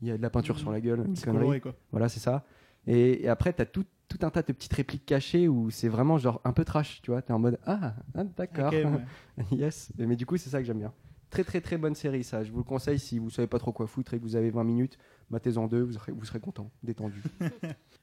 [0.01, 1.41] il y a de la peinture sur la gueule, une C'est connerie.
[1.41, 1.73] coloré, quoi.
[1.91, 2.45] Voilà, c'est ça.
[2.87, 6.17] Et, et après, t'as tout, tout un tas de petites répliques cachées où c'est vraiment
[6.17, 7.21] genre un peu trash, tu vois.
[7.21, 8.71] T'es en mode Ah, ah, d'accord.
[8.71, 9.05] Ouais.
[9.51, 9.91] yes.
[9.97, 10.93] Mais, mais du coup, c'est ça que j'aime bien.
[11.29, 12.43] Très, très, très bonne série, ça.
[12.43, 14.51] Je vous le conseille si vous savez pas trop quoi foutre et que vous avez
[14.51, 14.97] 20 minutes.
[15.31, 17.21] Matez-en deux, vous serez, vous serez content, détendu.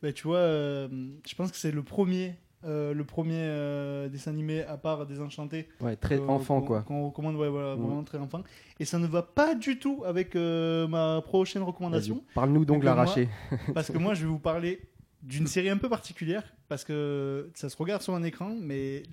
[0.03, 0.89] Bah, tu vois, euh,
[1.25, 5.69] je pense que c'est le premier, euh, le premier euh, dessin animé à part Désenchanté.
[5.81, 6.83] Ouais, très euh, enfant, quoi.
[6.83, 8.43] Qu'on recommande, ouais, voilà, vraiment très enfant.
[8.79, 12.23] Et ça ne va pas du tout avec ma prochaine recommandation.
[12.35, 13.29] Parle-nous donc l'arraché.
[13.75, 14.81] parce que moi, je vais vous parler
[15.23, 19.05] d'une série un peu particulière, parce que ça se regarde sur un écran, mais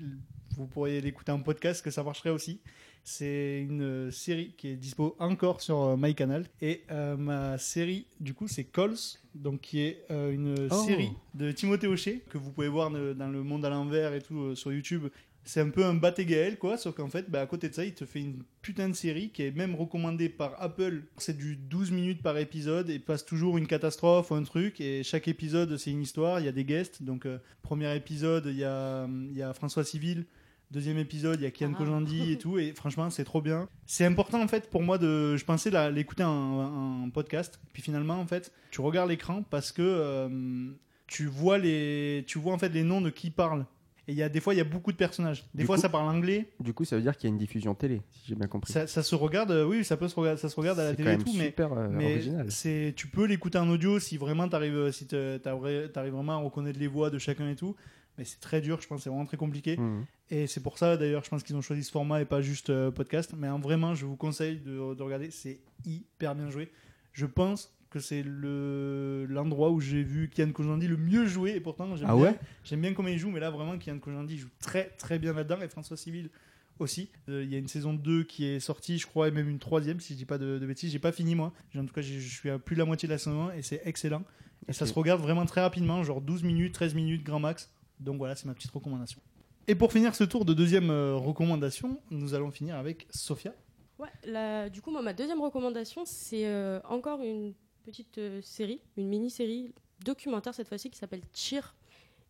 [0.57, 2.59] vous pourriez l'écouter en podcast, que ça marcherait aussi.
[3.03, 6.45] C'est une euh, série qui est dispo encore sur euh, MyCanal.
[6.61, 8.97] Et euh, ma série, du coup, c'est Calls,
[9.33, 10.83] donc qui est euh, une Oh.
[10.85, 14.37] série de Timothée Hochet, que vous pouvez voir dans le monde à l'envers et tout
[14.39, 15.07] euh, sur YouTube.
[15.45, 17.83] C'est un peu un Bat Gaël, quoi, sauf qu'en fait, bah, à côté de ça,
[17.85, 21.03] il te fait une putain de série qui est même recommandée par Apple.
[21.17, 24.79] C'est du 12 minutes par épisode et passe toujours une catastrophe ou un truc.
[24.81, 26.39] Et chaque épisode, c'est une histoire.
[26.41, 27.01] Il y a des guests.
[27.01, 27.25] Donc,
[27.63, 30.25] premier épisode, il y a, il y a François Civil.
[30.71, 31.77] Deuxième épisode, il y a Kian Ah.
[31.77, 32.59] Kojandi et tout.
[32.59, 33.67] Et franchement, c'est trop bien.
[33.87, 35.35] C'est important, en fait, pour moi, de.
[35.35, 37.59] Je pensais l'écouter en, en podcast.
[37.73, 40.69] Puis finalement, en fait, tu regardes l'écran parce que euh,
[41.07, 42.23] tu vois les.
[42.27, 43.65] Tu vois, en fait, les noms de qui parle.
[44.07, 45.43] Et il y a, des fois, il y a beaucoup de personnages.
[45.53, 46.49] Des Du fois, coup- ça parle anglais.
[46.59, 48.73] Du coup, ça veut dire qu'il y a une diffusion télé, si j'ai bien compris.
[48.73, 50.95] Ça, ça se regarde, euh, oui, ça peut se regarder, ça se regarde à la
[50.95, 54.17] télé et quand tout, mais, super euh, mais c'est, tu peux l'écouter en audio si
[54.17, 57.75] vraiment t'arrives, si t'arrives vraiment à reconnaître les voix de chacun et tout.
[58.19, 59.77] Mais c'est très dur, je pense, c'est vraiment très compliqué.
[59.77, 60.05] Mhm.
[60.29, 62.69] Et c'est pour ça, d'ailleurs, je pense qu'ils ont choisi ce format et pas juste
[62.69, 63.33] euh, podcast.
[63.35, 66.69] Mais en vraiment, je vous conseille de, de regarder, c'est hyper bien joué.
[67.13, 71.51] Je pense que c'est le, l'endroit où j'ai vu Kian Kojandi le mieux jouer.
[71.55, 72.39] Et pourtant, j'aime Ah bien, ouais?
[72.65, 75.61] j'aime bien comment il joue, mais là, vraiment, Kian Kojandi joue très très bien là-dedans.
[75.61, 76.29] Et François Civil
[76.77, 77.09] aussi.
[77.29, 79.59] Euh, Il y a une saison 2 qui est sortie, je crois, et même une
[79.59, 80.91] troisième, si je dis pas de, de bêtises.
[80.91, 81.53] J'ai pas fini, moi.
[81.75, 83.61] En tout cas, je suis à plus de la moitié de la saison 1 et
[83.61, 84.23] c'est excellent.
[84.67, 87.71] Et ça se regarde vraiment très rapidement, genre 12 minutes, 13 minutes, grand max.
[87.99, 89.21] Donc voilà, c'est ma petite recommandation.
[89.69, 93.53] Et pour finir ce tour de deuxième euh, recommandation, nous allons finir avec Sophia.
[93.99, 99.07] Ouais, du coup, moi, ma deuxième recommandation, c'est euh, encore une petite euh, série, une
[99.07, 101.75] mini-série documentaire cette fois-ci qui s'appelle Cheer.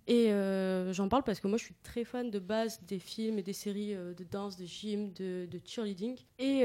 [0.07, 0.31] Et
[0.91, 3.53] j'en parle parce que moi, je suis très fan de base des films et des
[3.53, 6.17] séries de danse, de gym, de, cheerleading.
[6.39, 6.63] Et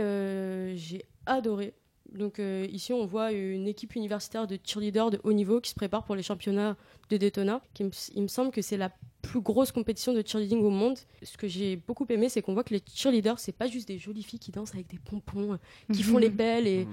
[0.77, 1.75] j'ai adoré.
[2.13, 5.75] Donc euh, ici, on voit une équipe universitaire de cheerleaders de haut niveau qui se
[5.75, 6.77] prépare pour les championnats
[7.11, 7.61] de Daytona.
[7.75, 10.99] Qui il me semble que c'est la plus grosse compétition de cheerleading au monde.
[11.23, 13.99] Ce que j'ai beaucoup aimé, c'est qu'on voit que les cheerleaders, c'est pas juste des
[13.99, 15.57] jolies filles qui dansent avec des pompons, euh,
[15.93, 16.87] qui font les belles et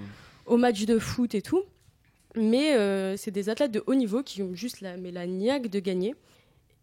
[0.46, 1.62] au match de foot et tout.
[2.34, 5.68] Mais euh, c'est des athlètes de haut niveau qui ont juste la, mais la niaque
[5.68, 6.14] de gagner.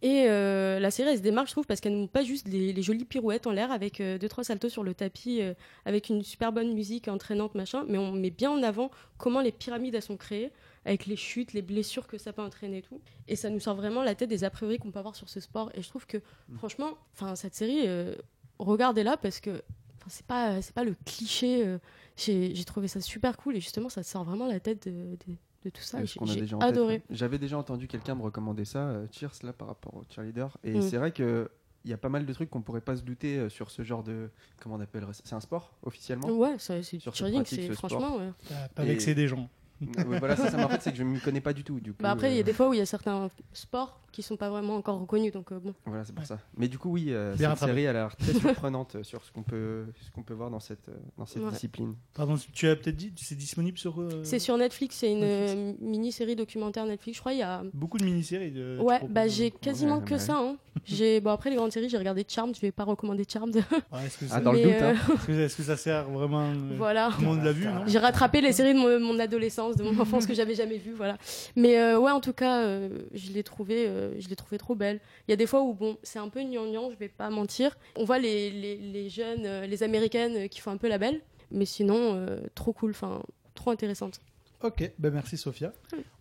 [0.02, 2.48] Et euh, la série, elle se démarque, je trouve, parce qu'elle ne montre pas juste
[2.48, 5.54] les, les jolies pirouettes en l'air avec euh, deux, trois saltos sur le tapis, euh,
[5.86, 9.52] avec une super bonne musique entraînante, machin, mais on met bien en avant comment les
[9.52, 10.52] pyramides, elles sont créées,
[10.86, 13.02] avec les chutes, les blessures que ça peut entraîner et tout.
[13.28, 15.42] Et ça nous sort vraiment la tête des a priori qu'on peut avoir sur ce
[15.42, 15.70] sport.
[15.74, 16.56] Et je trouve que, Mm.
[16.58, 16.92] franchement,
[17.36, 18.16] cette série, euh,
[18.58, 19.62] regardez-la parce que
[20.08, 21.78] c'est pas, c'est pas le cliché.
[22.18, 24.92] j'ai j'ai trouvé ça super cool et justement, ça sort vraiment la tête de,
[25.28, 26.04] de- de tout ça.
[26.06, 26.19] J'ai
[26.62, 27.02] adoré.
[27.10, 30.58] J'avais déjà entendu quelqu'un me recommander ça, euh, Cheers, là, par rapport au cheerleader.
[30.63, 30.82] Et Mm.
[30.82, 31.50] c'est vrai que
[31.86, 33.84] il y a pas mal de trucs qu'on pourrait pas se douter euh, sur ce
[33.84, 34.30] genre de.
[34.62, 36.28] Comment on appellerait ça C'est un sport, officiellement?
[36.30, 38.17] Ouais, ça- c'est du cheerleading, pratique, c'est franchement.
[38.17, 38.32] ouais.
[38.76, 39.50] Pas vexer des gens.
[39.82, 40.56] Ouais, Voilà, ça.
[40.58, 41.80] Mais en fait, c'est que je m'y connais pas du tout.
[41.80, 43.30] Du coup, Bah après, il y a euh, des fois où il y a certains
[43.54, 45.74] sports qui sont pas vraiment encore reconnus, donc euh, bon.
[45.86, 46.39] Voilà, c'est pour ça.
[46.58, 49.32] Mais du coup, oui, euh, cette série elle a l'air très surprenante euh, sur ce
[49.32, 51.52] qu'on peut, ce qu'on peut voir dans cette, euh, dans cette Ouais.
[51.52, 51.95] discipline.
[52.13, 54.00] Pardon, tu as peut-être dit, c'est disponible sur.
[54.02, 55.80] euh, C'est sur Netflix, c'est une Netflix.
[55.82, 57.17] mini-série documentaire Netflix.
[57.17, 57.63] Je crois il y a.
[57.74, 58.52] Beaucoup de mini-séries.
[58.52, 60.19] de- Ouais, bah j'ai quasiment Ouais, que ouais.
[60.19, 60.38] ça.
[60.38, 60.56] Hein.
[60.86, 62.56] J'ai bon après les grandes séries, j'ai regardé Charmed.
[62.56, 63.56] Je vais pas recommander Charmed.
[64.06, 65.17] Est-ce que Ah, ça- dans le Mais, doute, euh, hein.
[65.43, 67.10] est-ce que, ça sert vraiment voilà.
[67.13, 69.84] Tout le monde l'a vu, non J'ai rattrapé les séries de mon, mon adolescence, de
[69.84, 71.17] mon enfance que j'avais jamais vues, voilà.
[71.56, 74.76] Mais euh, ouais, en tout cas, euh, je l'ai trouvé, euh, je l'ai trouvé trop
[74.76, 75.00] belle.
[75.28, 77.78] Il y a des fois où bon, c'est un peu gnangnan, je vais pas mentir.
[77.96, 80.98] On voit les, les, les jeunes, euh, les américaines euh, qui font un peu la
[80.98, 83.22] belle, mais sinon euh, trop cool, enfin
[83.56, 84.20] trop intéressante.
[84.62, 85.72] Ok, ben merci Sophia.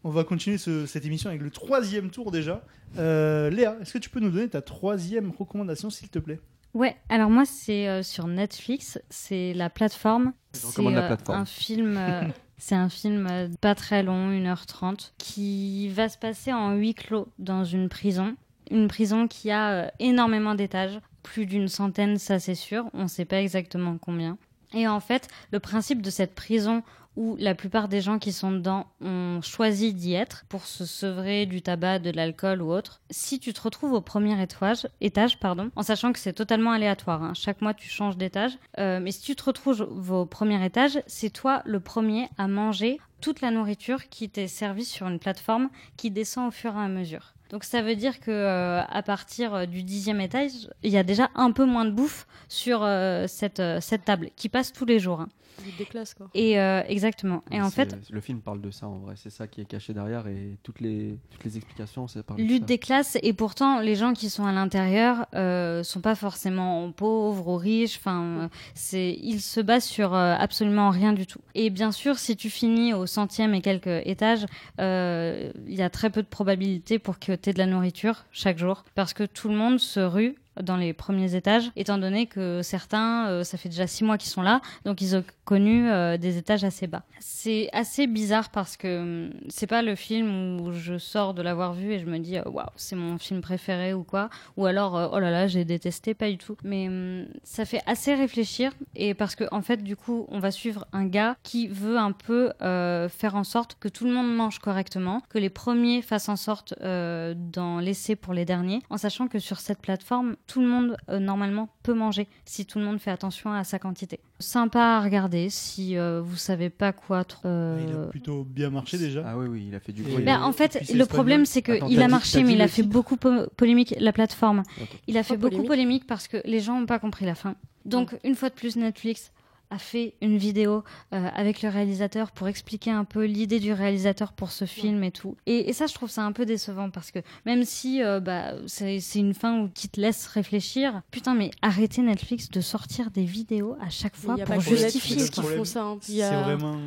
[0.05, 2.64] On va continuer ce- cette émission avec le troisième tour déjà.
[2.97, 6.38] Euh, Léa, est-ce que tu peux nous donner ta troisième recommandation, s'il te plaît?
[6.75, 10.33] Ouais, alors moi c'est euh, sur Netflix, c'est la plateforme.
[10.53, 11.41] C'est recommande la euh, plateforme.
[11.41, 12.23] un film, euh,
[12.59, 17.29] c'est un film euh, pas très long, 1h30, qui va se passer en huis clos
[17.38, 18.37] dans une prison.
[18.71, 23.09] Une prison qui a euh, énormément d'étages, plus d'une centaine, ça c'est sûr, on ne
[23.09, 24.37] sait pas exactement combien.
[24.75, 26.83] Et en fait, le principe de cette prison
[27.18, 31.46] où la plupart des gens qui sont dedans ont choisi d'y être pour se sevrer
[31.46, 33.00] du tabac, de l'alcool ou autre.
[33.11, 37.20] Si tu te retrouves au premier étage, étage pardon, en sachant que c'est totalement aléatoire,
[37.24, 41.02] hein, chaque mois tu changes d'étage, euh, mais si tu te retrouves au premier étage,
[41.09, 45.70] c'est toi le premier à manger toute la nourriture qui t'est servie sur une plateforme
[45.96, 47.35] qui descend au fur et à mesure.
[47.50, 50.52] Donc ça veut dire que euh, à partir euh, du dixième étage,
[50.85, 52.87] il y a déjà un peu moins de bouffe sur
[53.26, 55.22] cette, cette table qui passe tous les jours.
[55.22, 55.28] hein.
[55.64, 56.29] Lutte des classes quoi.
[56.35, 57.42] Et euh, exactement.
[57.51, 59.14] Et en C'est- fait, le film parle de ça en vrai.
[59.16, 62.62] C'est ça qui est caché derrière et toutes les, toutes les explications, parle de lutte
[62.62, 62.66] ça.
[62.66, 67.49] des classes et pourtant les gens qui sont à l'intérieur euh, sont pas forcément pauvres
[67.49, 71.92] ou riches enfin c'est ils se basent sur euh, absolument rien du tout et bien
[71.92, 74.47] sûr si tu finis au centième et quelques étages
[74.81, 78.25] euh, il y a très peu de probabilité pour que tu aies de la nourriture
[78.33, 82.27] chaque jour parce que tout le monde se rue dans les premiers étages, étant donné
[82.27, 85.90] que certains, euh, ça fait déjà six mois qu'ils sont là, donc ils ont connu
[85.90, 87.03] euh, des étages assez bas.
[87.21, 91.75] C'est assez bizarre parce que hum, c'est pas le film où je sors de l'avoir
[91.75, 95.11] vu et je me dis euh, waouh, c'est mon film préféré ou quoi, ou alors
[95.12, 96.57] oh là là, j'ai détesté, pas du tout.
[96.64, 100.51] Mais hum, ça fait assez réfléchir et parce que en fait, du coup, on va
[100.51, 104.59] suivre un gars qui veut un peu faire en sorte que tout le monde mange
[104.59, 109.38] correctement, que les premiers fassent en sorte d'en laisser pour les derniers, en sachant que
[109.38, 113.11] sur cette plateforme, tout le monde euh, normalement peut manger si tout le monde fait
[113.13, 114.19] attention à sa quantité.
[114.41, 117.47] Sympa à regarder si euh, vous savez pas quoi trop.
[117.47, 119.23] euh, Il a plutôt bien marché déjà.
[119.27, 120.25] Ah oui, oui, il a fait du Et- bruit.
[120.25, 122.83] ben, en fait, le problème, c'est Attends, qu'il t'as a marché, mais il a fait
[122.83, 124.63] beaucoup po- polémique, la plateforme.
[125.07, 127.55] Il a fait beaucoup polémique parce que les gens n'ont pas compris la fin.
[127.85, 129.31] Donc, une fois de plus, Netflix
[129.70, 134.33] a fait une vidéo euh, avec le réalisateur pour expliquer un peu l'idée du réalisateur
[134.33, 135.37] pour ce film et tout.
[135.46, 138.54] Et, et ça, je trouve ça un peu décevant parce que même si euh, bah,
[138.66, 143.24] c'est une fin où qui te laisse réfléchir, putain, mais arrêtez Netflix de sortir des
[143.24, 145.16] vidéos à chaque fois pour justifier.
[145.16, 145.42] Netflix le qui quoi.
[145.42, 145.83] problème, font ça.
[145.83, 145.98] hein.
[146.09, 146.78] Il y C'est a- vraiment.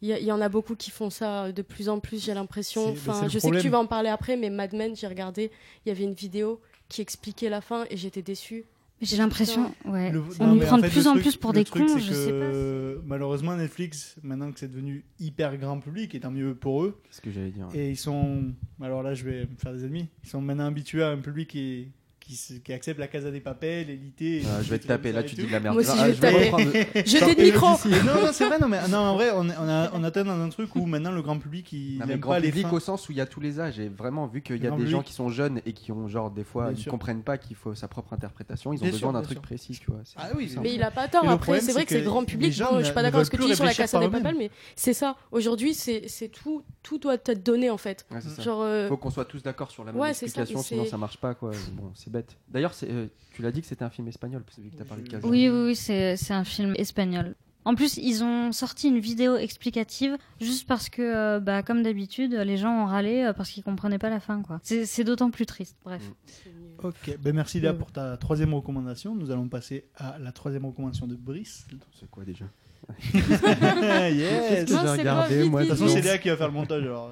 [0.00, 2.22] Il y, a- il y en a beaucoup qui font ça de plus en plus,
[2.24, 2.90] j'ai l'impression.
[2.92, 5.50] Enfin, je sais que tu vas en parler après, mais Mad Men, j'ai regardé,
[5.84, 8.64] il y avait une vidéo qui expliquait la fin et j'étais déçue.
[9.00, 10.10] J'ai l'impression, ouais.
[10.10, 11.86] Le- on non, nous prend en de fait, plus en truc- plus pour des truc,
[11.86, 13.02] cons, je sais pas.
[13.06, 17.18] Malheureusement, Netflix, maintenant que c'est devenu hyper grand public, et tant mieux pour eux, C'est
[17.18, 17.68] ce que j'allais dire.
[17.74, 18.52] et ils sont.
[18.82, 20.08] Alors là, je vais me faire des ennemis.
[20.24, 21.88] Ils sont maintenant habitués à un public qui,
[22.20, 24.42] qui, se- qui accepte la Casa des Papel, l'élité.
[24.46, 25.74] Ah, je vais te taper, là tu dis de la merde.
[25.74, 26.44] Moi aussi, Ah, je vais te taper.
[26.50, 26.72] reprendre-
[27.06, 29.90] Jetez le micro non, non, c'est vrai, non, mais non, en vrai, on, on, a,
[29.94, 32.38] on atteint dans un truc où maintenant le grand public, il Non, mais n'aime pas
[32.38, 32.72] les public fins.
[32.76, 34.70] au sens où il y a tous les âges et vraiment vu qu'il y a
[34.70, 34.90] des public.
[34.90, 36.90] gens qui sont jeunes et qui ont genre des fois Bien ils sûr.
[36.90, 39.90] comprennent pas qu'il faut sa propre interprétation ils ont Bien besoin d'un truc précis tu
[39.90, 41.24] vois Ah oui, c'est Mais il a pas tort.
[41.24, 42.52] Le Après, c'est vrai que c'est grand public.
[42.52, 44.20] je suis pas ne d'accord avec ce que tu dis sur la Casa des Papel,
[44.34, 44.36] eux-mêmes.
[44.38, 45.16] mais c'est ça.
[45.32, 48.06] Aujourd'hui, c'est c'est tout, tout doit être donné en fait.
[48.42, 51.34] Genre, euh, faut qu'on soit tous d'accord sur la même explication sinon ça marche pas
[51.34, 54.60] quoi bon c'est bête d'ailleurs euh, tu l'as dit que c'était un film espagnol que
[54.60, 57.34] vu que t'as parlé de Casa Oui, oui, oui, c'est un film espagnol.
[57.64, 62.32] En plus, ils ont sorti une vidéo explicative juste parce que, euh, bah, comme d'habitude,
[62.32, 64.58] les gens ont râlé euh, parce qu'ils comprenaient pas la fin, quoi.
[64.62, 65.76] C'est d'autant plus triste.
[65.84, 66.02] Bref.
[66.46, 66.86] Mm.
[66.86, 69.14] Ok, ben merci Léa pour ta troisième recommandation.
[69.14, 71.66] Nous allons passer à la troisième recommandation de Brice.
[71.98, 72.46] c'est quoi déjà?
[73.12, 74.48] Yes.
[74.48, 76.28] Qu'est-ce que Non, j'ai c'est regardé, quoi, vite, moi De toute façon, c'est Léa qui
[76.30, 77.10] va faire le montage alors.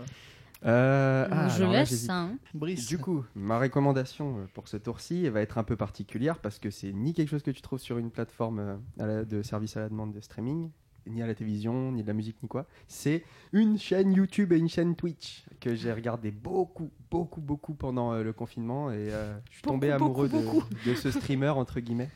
[0.64, 2.22] Euh, ah, je laisse ça.
[2.22, 2.38] hein.
[2.54, 2.86] Brice.
[2.88, 6.70] Du coup, ma recommandation euh, pour ce tour-ci va être un peu particulière parce que
[6.70, 9.76] c'est ni quelque chose que tu trouves sur une plateforme euh, à la- de service
[9.76, 10.70] à la demande de streaming,
[11.06, 12.66] ni à la télévision, ni de la musique, ni quoi.
[12.88, 18.12] C'est une chaîne YouTube et une chaîne Twitch que j'ai regardé beaucoup, beaucoup, beaucoup pendant
[18.12, 20.88] euh, le confinement et euh, je suis tombé Beaucoup, amoureux beaucoup, de, beaucoup.
[20.90, 22.10] de ce streamer, entre guillemets.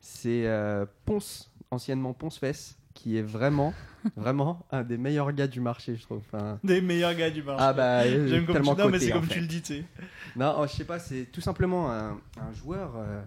[0.00, 3.72] C'est euh, Ponce, anciennement Ponce Fess, qui est vraiment,
[4.16, 6.22] vraiment un des meilleurs gars du marché, je trouve.
[6.32, 7.64] Enfin, Des meilleurs gars du marché.
[7.66, 8.62] ah bah, euh, J'aime comme tu...
[8.62, 9.34] tellement Non, mais c'est comme fait.
[9.34, 9.84] tu le dis, tu sais.
[10.36, 13.22] Non, oh, je sais pas, c'est tout simplement un, un joueur euh,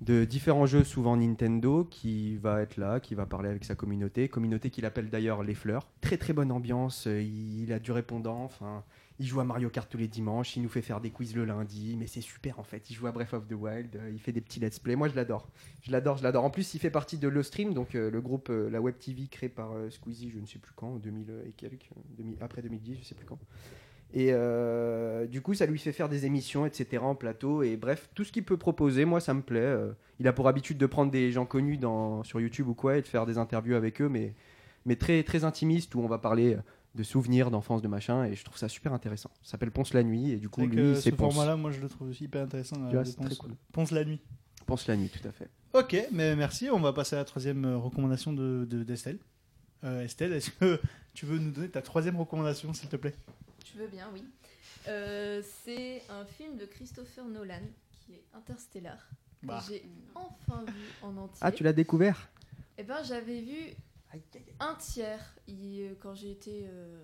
[0.00, 4.28] de différents jeux, souvent Nintendo, qui va être là, qui va parler avec sa communauté,
[4.28, 5.86] communauté qu'il appelle d'ailleurs les fleurs.
[6.00, 8.82] Très très bonne ambiance, euh, il, a du répondant, enfin,
[9.20, 11.44] il joue à Mario Kart tous les dimanches, il nous fait faire des quiz le
[11.44, 12.88] lundi, mais c'est super en fait.
[12.88, 14.96] Il joue à Breath of the Wild, euh, il fait des petits let's play.
[14.96, 15.46] Moi je l'adore,
[15.82, 16.42] je l'adore, je l'adore.
[16.42, 19.26] En plus, il fait partie de Le Stream, donc euh, le groupe, la web TV
[19.26, 22.96] créée par euh, Squeezie, je ne sais plus quand, 2000 et quelques, 2000 après 2010,
[23.02, 23.38] je sais plus quand.
[24.12, 26.98] Et euh, du coup, ça lui fait faire des émissions, etc.
[27.02, 27.62] en plateau.
[27.62, 29.60] Et bref, tout ce qu'il peut proposer, moi, ça me plaît.
[29.60, 32.98] Euh, il a pour habitude de prendre des gens connus dans, sur YouTube ou quoi
[32.98, 34.34] et de faire des interviews avec eux, mais,
[34.84, 36.56] mais très, très intimistes où on va parler
[36.96, 38.24] de souvenirs d'enfance, de machin.
[38.24, 39.30] Et je trouve ça super intéressant.
[39.42, 40.32] Ça s'appelle Ponce la nuit.
[40.32, 41.32] Et du coup, lui, euh, c'est ce Ponce.
[41.34, 42.76] format-là, moi je le trouve aussi hyper intéressant.
[42.76, 43.50] Tu euh, vois, de c'est très Ponce, cool.
[43.72, 44.20] Ponce la nuit.
[44.66, 45.48] Ponce la nuit, tout à fait.
[45.72, 46.68] Ok, mais merci.
[46.70, 49.18] On va passer à la troisième euh, recommandation de de- d'Estelle.
[49.84, 50.78] Euh, Estelle, est-ce que
[51.14, 53.14] tu veux nous donner ta troisième recommandation, s'il te plaît?
[53.64, 54.24] Je veux bien, oui.
[54.88, 58.98] Euh, c'est un film de Christopher Nolan qui est Interstellar.
[59.40, 59.62] que Bah.
[59.68, 61.38] J'ai enfin vu en entier.
[61.40, 62.28] Ah, tu l'as découvert?
[62.78, 63.74] Eh ben, j'avais vu
[64.58, 67.02] un tiers il- quand j'ai été euh,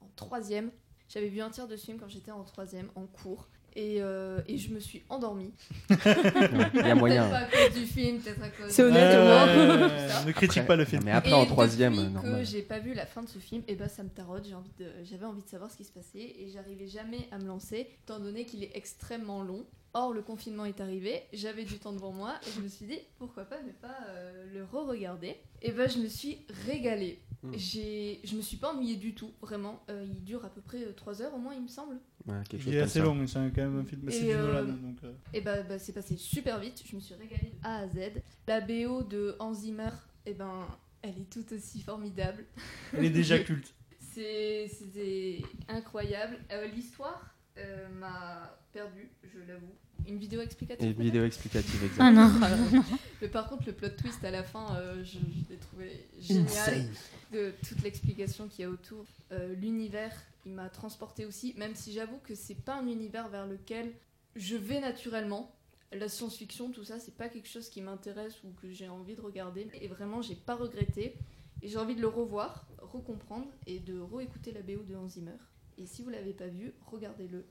[0.00, 0.70] en, en troisième.
[1.08, 3.48] J'avais vu un tiers de ce film quand j'étais en troisième, en cours.
[3.80, 5.52] Et, euh, et je me suis endormie.
[5.88, 7.28] Ouais, Il y a Peut-être moyen.
[7.30, 9.14] pas à cause du film, peut-être à cause C'est honnête.
[9.14, 9.88] Euh.
[10.26, 11.02] Ne critique Après- pas le film.
[11.04, 13.76] mais après, Et en troisième, que j'ai pas vu la fin de ce film, et
[13.76, 14.08] ben ça me
[14.54, 17.46] envie de, j'avais envie de savoir ce qui se passait et j'arrivais jamais à me
[17.46, 19.64] lancer, étant donné qu'il est extrêmement long.
[19.94, 22.98] Or le confinement est arrivé, j'avais du temps devant moi et je me suis dit
[23.18, 25.36] pourquoi pas ne pas euh, le re-regarder.
[25.62, 27.20] Et ben je me suis régalée.
[27.42, 27.52] Hmm.
[27.54, 29.82] J'ai, je me suis pas ennuyée du tout, vraiment.
[29.90, 31.94] Euh, il dure à peu près 3 heures au moins, il me semble.
[32.26, 33.04] Ouais, quelque chose Il est assez ça.
[33.04, 34.02] long, mais c'est quand même un film.
[34.10, 34.96] C'est Et, euh, donc.
[35.04, 37.88] euh, Et bah, bah, c'est passé super vite, je me suis régalée de A à
[37.88, 37.98] Z.
[38.46, 39.90] La BO de Hans Zimmer,
[40.26, 40.66] et ben
[41.00, 42.44] elle est tout aussi formidable.
[42.92, 43.72] Elle est déjà culte.
[44.00, 46.38] C'est- C'était incroyable.
[46.52, 49.74] Euh, L'histoire euh, m'a perdu, je l'avoue.
[50.06, 52.00] Une vidéo explicative peut-être vidéo explicative, exact.
[52.00, 52.30] Ah non.
[53.22, 56.86] Mais par contre, le plot twist à la fin, euh, je, je l'ai trouvé génial.
[57.32, 59.04] De toute l'explication qu'il y a autour.
[59.32, 60.14] Euh, L'univers,
[60.46, 63.92] il m'a transporté aussi, même si j'avoue que c'est pas un univers vers lequel
[64.36, 65.54] je vais naturellement.
[65.92, 69.20] La science-fiction, tout ça, c'est pas quelque chose qui m'intéresse ou que j'ai envie de
[69.20, 69.68] regarder.
[69.80, 71.16] Et vraiment, j'ai pas regretté.
[71.62, 75.32] Et j'ai envie de le revoir, recomprendre et de réécouter la BO de Hans Zimmer.
[75.78, 77.44] Et si vous l'avez pas vu, regardez-le.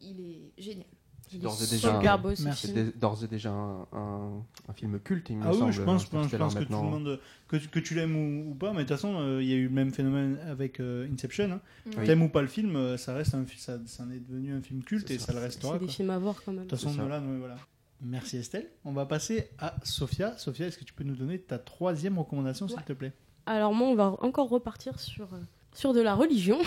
[0.00, 0.86] Il est génial.
[1.30, 2.74] C'est d'ores et Sur déjà un- film.
[2.74, 5.64] dé- d'ores et déjà un, un- un film culte, il me Ah semble.
[5.66, 7.78] oui, je pense, je pense, je Interstellar pense que tout le monde, que, tu- que
[7.80, 9.70] tu l'aimes ou, ou pas, mais de toute façon, euh, il y a eu le
[9.70, 11.50] même phénomène avec euh, Inception.
[11.52, 11.60] hein.
[11.86, 12.04] Oui.
[12.06, 14.62] T'aimes ou pas le film, euh, ça reste un, ça, ça en est devenu un
[14.62, 15.26] film culte et ça.
[15.26, 15.74] ça le restera.
[15.74, 16.64] C'est des films à voir quand même.
[16.64, 17.56] De toute façon, ouais, voilà.
[18.00, 18.70] Merci Estelle.
[18.84, 20.38] On va passer à Sophia.
[20.38, 22.84] Sophia, est-ce que tu peux nous donner ta troisième recommandation, s'il Ouais.
[22.84, 23.12] te plaît?
[23.44, 25.38] Alors moi, on va encore repartir sur, euh,
[25.78, 26.58] sur de la religion.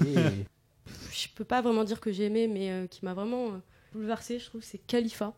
[1.12, 3.58] Je peux pas vraiment dire que j'ai aimé, mais euh, qui m'a vraiment euh,
[3.92, 5.34] bouleversée, je trouve, c'est Khalifa.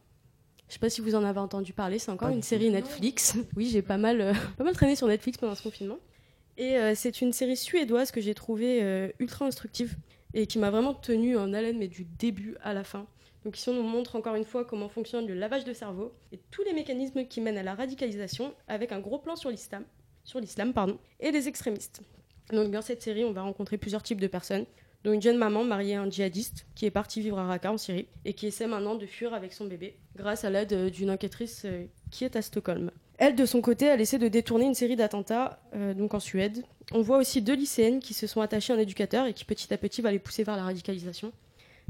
[0.69, 2.71] Je sais pas si vous en avez entendu parler, c'est encore une série.
[2.71, 3.37] Netflix.
[3.57, 5.99] Oui, j'ai pas mal, euh, pas mal traîné sur Netflix pendant ce confinement.
[6.57, 9.97] Et c'est une série suédoise que j'ai trouvée ultra instructive
[10.35, 13.07] et qui m'a vraiment tenue en haleine, mais du début à la fin.
[13.45, 16.39] Donc ici, on nous montre encore une fois comment fonctionne le lavage de cerveau et
[16.51, 19.85] tous les mécanismes qui mènent à la radicalisation, avec un gros plan sur l'islam,
[20.25, 22.03] sur l'islam pardon, et les extrémistes.
[22.51, 24.67] Donc dans cette série, on va rencontrer plusieurs types de personnes
[25.05, 27.79] dont une jeune maman mariée à un djihadiste qui est parti vivre à Raqqa en
[27.79, 31.11] Syrie et qui essaie maintenant de fuir avec son bébé grâce à l'aide euh, d'une
[31.11, 32.91] enquêtrice euh, qui est à Stockholm.
[33.19, 36.65] Elle, de son côté, elle essaie de détourner une série d'attentats euh, donc en Suède.
[36.93, 39.73] On voit aussi deux lycéennes qui se sont attachées à un éducateur et qui petit
[39.73, 41.33] à petit va les pousser vers la radicalisation.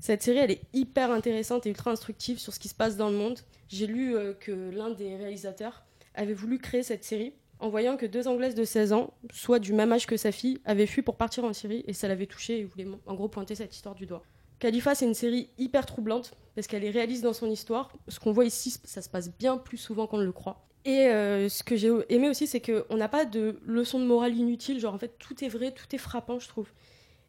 [0.01, 3.11] Cette série, elle est hyper intéressante et ultra instructive sur ce qui se passe dans
[3.11, 3.38] le monde.
[3.69, 5.85] J'ai lu que l'un des réalisateurs
[6.15, 9.72] avait voulu créer cette série en voyant que deux Anglaises de 16 ans, soit du
[9.72, 12.59] même âge que sa fille, avaient fui pour partir en Syrie et ça l'avait touché
[12.59, 14.22] et voulait en gros pointer cette histoire du doigt.
[14.59, 17.92] Khalifa, c'est une série hyper troublante parce qu'elle est réaliste dans son histoire.
[18.09, 20.66] Ce qu'on voit ici, ça se passe bien plus souvent qu'on ne le croit.
[20.85, 24.37] Et euh, ce que j'ai aimé aussi, c'est qu'on n'a pas de leçon de morale
[24.37, 24.81] inutile.
[24.81, 26.68] Genre, en fait, tout est vrai, tout est frappant, je trouve.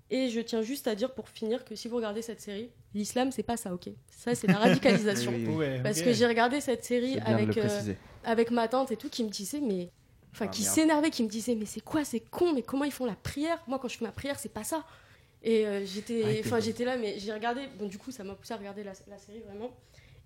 [0.09, 3.31] Et je tiens juste à dire pour finir que si vous regardez cette série, l'islam,
[3.31, 3.89] c'est pas ça, ok?
[4.09, 5.31] Ça, c'est la radicalisation.
[5.31, 5.55] Oui, oui.
[5.55, 7.93] Ouais, Parce que j'ai regardé cette série avec, euh,
[8.23, 9.89] avec ma tante et tout qui me disait, mais
[10.33, 10.73] enfin Ah, qui merde.
[10.75, 13.57] s'énervaient, qui me disaient mais c'est quoi, c'est con, mais comment ils font la prière?
[13.67, 14.83] Moi quand je fais ma prière, c'est pas ça.
[15.45, 17.67] Et euh, j'étais, t'es enfin j'étais là, mais j'ai regardé.
[17.79, 19.71] Donc du coup, ça m'a poussé à regarder la, la série vraiment.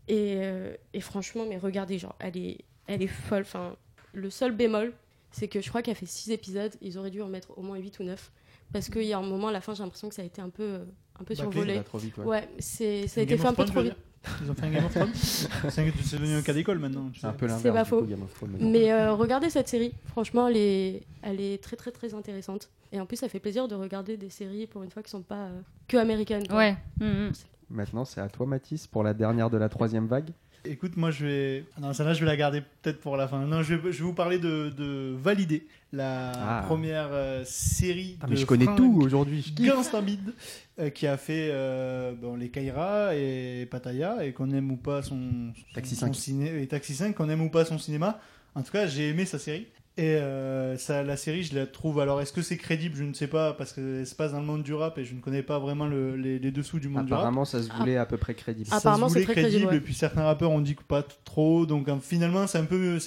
[0.07, 3.41] Et, euh, et franchement, mais regardez, genre, elle est, elle est folle.
[3.41, 3.75] Enfin,
[4.13, 4.93] le seul bémol,
[5.31, 6.73] c'est que je crois qu'elle fait 6 épisodes.
[6.81, 8.31] Ils auraient dû en mettre au moins 8 ou 9
[8.71, 10.41] parce qu'il y a un moment, à la fin, j'ai l'impression que ça a été
[10.41, 10.85] un peu, euh,
[11.19, 11.81] un peu Bâclé, survolé.
[11.95, 12.25] Vite, ouais.
[12.25, 13.95] Ouais, c'est, ça a été fait un peu trop vite.
[14.43, 15.13] Ils ont fait un Game of Thrones
[15.69, 17.09] C'est devenu un cas d'école maintenant.
[17.19, 17.63] C'est un peu l'inverse.
[17.63, 17.99] C'est pas du faux.
[18.01, 18.69] coup, Game of Thrones, maintenant.
[18.69, 19.93] Mais euh, regardez cette série.
[20.05, 22.69] Franchement, elle est, elle est très très très intéressante.
[22.91, 25.21] Et en plus, ça fait plaisir de regarder des séries pour une fois qui sont
[25.21, 26.47] pas euh, que américaines.
[26.47, 26.57] quoi.
[26.57, 26.77] Ouais.
[26.99, 27.31] Mhm.
[27.69, 30.29] Maintenant, c'est à toi, Mathis, pour la dernière de la troisième vague.
[30.69, 31.65] Écoute, moi je vais.
[31.81, 33.45] Non, celle-là je vais la garder peut-être pour la fin.
[33.45, 36.63] Non, je vais, je vais vous parler de, de Valider, la Ah.
[36.65, 38.17] première euh, série.
[38.21, 39.53] Ah, de mais je connais Frank tout aujourd'hui.
[39.55, 40.33] Gainstabid,
[40.79, 45.01] euh, qui a fait euh, bon, les Kaira et Pattaya, et qu'on aime ou pas
[45.01, 46.15] son, son- Taxi son 5.
[46.15, 48.19] ciné- et Taxi 5, qu'on aime ou pas son cinéma.
[48.55, 49.67] En tout cas, j'ai aimé sa série.
[49.99, 51.99] Et euh, ça, la série, je la trouve.
[51.99, 52.95] Alors, est-ce que c'est crédible?
[52.95, 55.15] Je ne sais pas, parce que se passe dans le monde du rap et je
[55.15, 57.21] ne connais pas vraiment le- les, les dessous du monde du rap.
[57.21, 58.67] Apparemment, ça se voulait à peu près crédible.
[58.69, 58.75] Ah.
[58.79, 59.77] Ça Apparemment, se c'est voulait très crédible, ouais.
[59.77, 61.65] Et puis certains rappeurs ont dit que pas trop.
[61.65, 62.99] Donc hein, finalement, c'est un peu.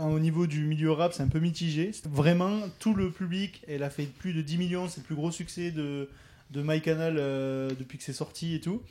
[0.00, 1.90] Au niveau du milieu rap, c'est un peu mitigé.
[2.08, 4.86] Vraiment, tout le public, elle a fait plus de 10 millions.
[4.88, 6.08] C'est le plus gros succès de,
[6.52, 8.82] de MyCanal euh, depuis que c'est sorti et tout.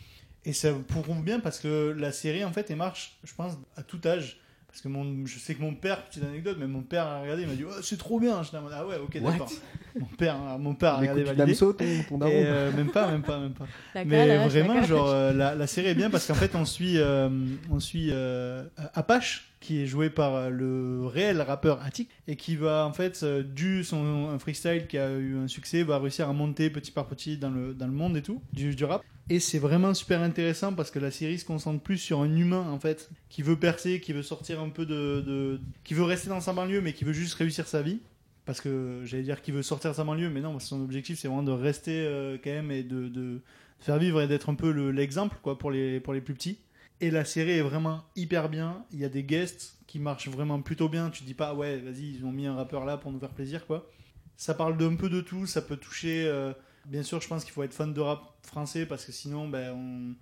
[0.43, 3.81] Et ça prouve bien parce que la série, en fait, elle marche, je pense, à
[3.83, 4.39] tout âge.
[4.75, 7.43] Parce que mon, je sais que mon père, petite anecdote, mais mon père a regardé,
[7.43, 8.33] il m'a dit oh, c'est trop bien.
[8.35, 9.49] En mode, ah ouais, ok, d'accord.
[9.97, 11.55] Mon père, hein, mon père a regardé Validé.
[11.55, 12.27] Ton, ton.
[12.27, 13.67] Et, euh, même pas, même pas, même pas.
[13.95, 16.97] Mais calage, vraiment, genre, euh, la, la série est bien parce qu'en fait, on suit,
[16.97, 17.29] euh,
[17.71, 22.55] on suit euh, Apache, qui est joué par euh, le réel rappeur Attic, et qui
[22.55, 26.29] va, en fait, euh, dû son un freestyle qui a eu un succès, va réussir
[26.29, 29.03] à monter petit par petit dans le, dans le monde et tout, du, du rap.
[29.29, 32.69] Et c'est vraiment super intéressant parce que la série se concentre plus sur un humain,
[32.69, 35.59] en fait, qui veut percer, qui veut sortir un peu de.
[35.83, 37.99] qui veut rester dans sa banlieue, mais qui veut juste réussir sa vie.
[38.45, 41.27] Parce que j'allais dire qu'il veut sortir de sa banlieue, mais non, son objectif c'est
[41.27, 43.41] vraiment de rester euh, quand même et de,
[43.79, 46.59] faire vivre et d'être un peu le- l'exemple quoi pour les, pour les plus petits.
[47.01, 48.85] Et la série est vraiment hyper bien.
[48.91, 51.09] Il y a des guests qui marchent vraiment plutôt bien.
[51.09, 53.33] Tu te dis pas, ouais, vas-y, ils ont mis un rappeur là pour nous faire
[53.33, 53.89] plaisir quoi.
[54.37, 55.45] Ça parle d'un peu de tout.
[55.45, 56.25] Ça peut toucher.
[56.27, 56.53] euh,
[56.85, 60.15] bien sûr, je pense qu'il faut être fan de rap français parce que sinon, ben,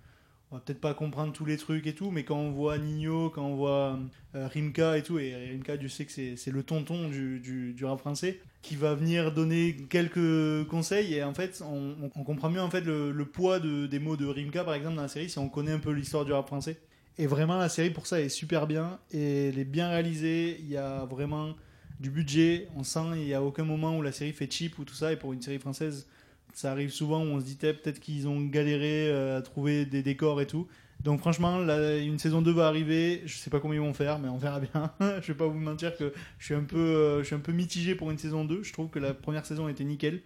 [0.54, 2.12] on va peut-être pas comprendre tous les trucs et tout.
[2.12, 3.98] Mais quand on voit Nino, quand on voit
[4.36, 7.98] euh, Rimka et tout, et Rimka, Dieu sait que c'est le tonton du, du, rap
[7.98, 11.14] français, qui va venir donner quelques conseils.
[11.14, 14.26] Et en fait, on, comprend mieux en fait le, le poids de, des mots de
[14.26, 16.78] Rimka, par exemple, dans la série, si on connaît un peu l'histoire du rap français.
[17.18, 19.00] Et vraiment, la série, pour ça, est super bien.
[19.10, 20.58] Et elle est bien réalisée.
[20.60, 21.54] Il y a vraiment
[21.98, 22.68] du budget.
[22.76, 25.12] On sent, il n'y a aucun moment où la série fait cheap ou tout ça.
[25.12, 26.06] Et pour une série française,
[26.54, 30.02] ça arrive souvent où on se dit peut-être qu'ils ont galéré euh, à trouver des
[30.02, 30.66] décors et tout.
[31.00, 33.22] Donc franchement, une saison 2 va arriver.
[33.26, 34.92] Je sais pas comment ils vont faire, mais on verra bien.
[35.20, 38.10] je vais pas vous mentir que je suis un peu, euh, un peu mitigé pour
[38.10, 38.62] une saison 2.
[38.62, 40.22] Je trouve que la première saison était nickel.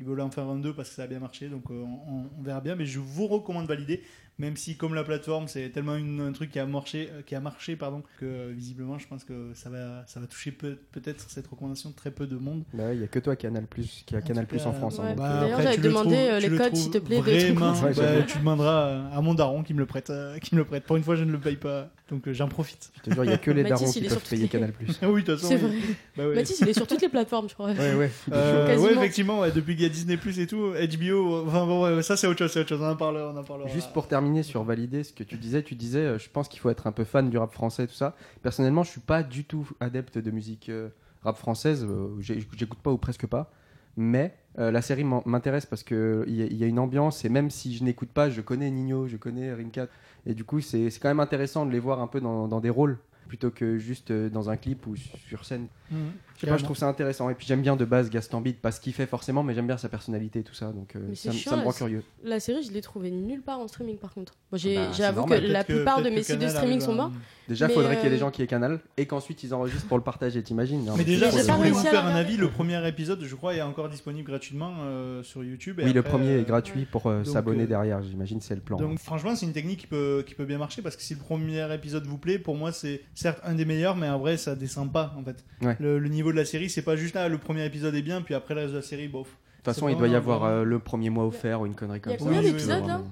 [0.00, 2.42] Ils veulent en faire un 2 parce que ça a bien marché, donc euh, on,
[2.42, 2.74] verra bien.
[2.74, 4.02] Mais je vous recommande valider,
[4.38, 7.40] même si comme la plateforme c'est tellement une- un truc qui a marché, qui a
[7.40, 11.24] marché pardon, que euh, visiblement je pense que ça va, ça va toucher peut- peut-être
[11.28, 12.64] cette recommandation très peu de monde.
[12.74, 14.72] Bah ouais, il y a que toi Canal Plus qui a En Canal Plus en
[14.72, 14.98] France.
[14.98, 15.08] hein, ouais.
[15.10, 17.20] donc, Bah, euh, D'ailleurs, j'avais le demandé, trouves- euh, les le codes, s'il te plaît,
[17.20, 17.96] Vraiment, trucs.
[17.98, 20.64] Ouais, bah, tu demanderas à mon daron qui me le prête, euh, qui me le
[20.66, 20.84] prête.
[20.84, 22.90] Pour une fois, je ne le paye pas, donc euh, j'en profite.
[22.96, 24.98] je te jure, il y a que les darons qui peuvent payer les- Canal Plus.
[25.02, 25.48] Ah oui, de toute façon.
[25.56, 25.70] C'est oui.
[25.78, 25.94] vrai.
[26.16, 26.34] Bah ouais.
[26.34, 27.70] Mathis, il est sur toutes les plateformes, je crois.
[27.70, 28.10] Ouais, ouais.
[28.32, 31.84] Euh, ouais, effectivement, ouais, depuis qu'il y a Disney Plus et tout, HBO, enfin bon,
[31.96, 33.68] ouais, ça c'est autre chose, c'est autre chose, on en parlera, on en parlera.
[33.68, 36.60] Juste pour terminer sur valider ce que tu disais, tu disais, euh, je pense qu'il
[36.60, 38.16] faut être un peu fan du rap français, tout ça.
[38.42, 40.88] Personnellement, je suis pas du tout adepte de musique euh,
[41.22, 43.52] rap française, euh, j'écoute pas ou presque pas.
[43.96, 47.28] Mais euh, la série m'intéresse parce que il y, a- y a une ambiance et
[47.28, 49.86] même si je n'écoute pas, je connais Nino, je connais Rimka
[50.26, 52.98] et du coup c'est quand même intéressant de les voir un peu dans, des rôles
[53.28, 55.68] plutôt que juste dans un clip ou sur scène.
[55.94, 56.12] Mhm.
[56.36, 57.30] Je sais pas, je trouve ça intéressant.
[57.30, 59.68] Et puis j'aime bien de base Gaston Bide, pas ce qu'il fait forcément, mais j'aime
[59.68, 60.72] bien sa personnalité et tout ça.
[60.72, 62.02] Donc euh, ça, me- chiant, ça me rend curieux.
[62.24, 64.34] La série, je l'ai trouvée nulle part en streaming par contre.
[64.52, 67.12] J'ai- Bah, j'avoue que la que- plupart de mes sites de streaming sont morts.
[67.46, 69.52] Déjà, Mais, faudrait qu'il y ait des euh, gens qui aient Canal et qu'ensuite ils
[69.54, 72.06] enregistrent pour le partager, t'imagines Mais déjà, si pas vous voulez vous réussi à faire
[72.06, 75.78] un avis, le premier épisode, je crois, est encore disponible gratuitement euh, sur YouTube.
[75.80, 78.62] et Oui, le premier euh, est gratuit pour euh, s'abonner euh, derrière, j'imagine, c'est le
[78.62, 78.78] plan.
[78.78, 81.20] Donc franchement, c'est une technique qui peut, qui peut bien marcher parce que si le
[81.20, 84.56] premier épisode vous plaît, pour moi c'est certes un des meilleurs, mais en vrai ça
[84.56, 85.44] descend pas en fait.
[85.84, 88.22] Le, le niveau de la série, c'est pas juste là, le premier épisode est bien,
[88.22, 89.26] puis après le reste de la série, bof.
[89.28, 92.00] de toute façon, il doit y avoir euh, le premier mois offert ou une connerie
[92.00, 92.24] comme y a ça.
[92.24, 93.02] combien d'épisodes, là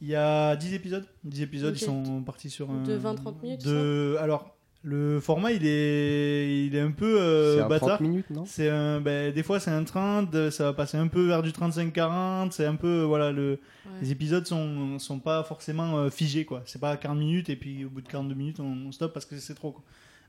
[0.00, 1.06] Il y a 10 épisodes.
[1.24, 2.82] 10 épisodes, ils sont partis sur un.
[2.82, 4.16] De 20-30 minutes, De...
[4.20, 7.88] Alors, le format, il est, il est un peu euh, C'est un bâtard.
[7.98, 8.44] 30 minutes, non?
[8.44, 11.50] C'est un, ben, des fois c'est un 30, ça va passer un peu vers du
[11.50, 13.92] 35-40, c'est un peu, voilà, le, Ouais.
[14.02, 16.62] les épisodes sont, sont pas forcément euh, figés, quoi.
[16.66, 19.26] C'est pas 40 minutes et puis au bout de 42 minutes on, on stoppe parce
[19.26, 19.82] que c'est trop, quoi.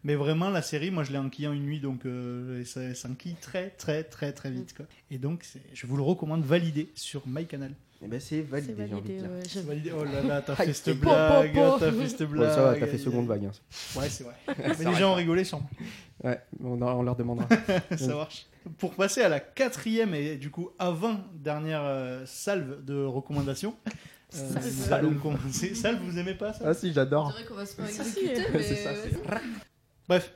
[0.04, 3.36] Mais vraiment, la série, moi, je l'ai enquillé en une nuit, donc euh, ça s'enquille
[3.42, 4.74] très, très, très, très vite.
[4.76, 4.86] Quoi.
[5.12, 7.72] Et donc, c'est- je vous le recommande validé sur MyCanal.
[8.04, 9.30] Eh ben, c'est validé, C'est j'ai envie de dire.
[9.32, 9.92] ouais, je- Validé.
[9.92, 12.48] Oh là là, t'as Aïe, fait cette blague, t'as fait cette blague.
[12.50, 13.46] Ouais, ça va, t'as fait seconde vague.
[13.46, 13.52] hein.
[14.00, 14.36] Ouais, c'est vrai.
[14.80, 15.68] Mais les gens ont rigolé sûrement.
[16.24, 17.48] Ouais, on, on leur demandera.
[17.98, 18.46] Ça marche.
[18.78, 23.76] Pour passer à la quatrième et du coup avant dernière euh, salve de recommandations.
[24.36, 26.00] euh, Salve.
[26.04, 26.66] vous aimez pas ça?
[26.68, 27.32] Ah si, On j'adore.
[27.32, 28.20] dirait qu'on va se faire Ça, si.
[28.20, 29.18] exécuter, mais C'est ça, c'est-
[30.08, 30.34] Bref,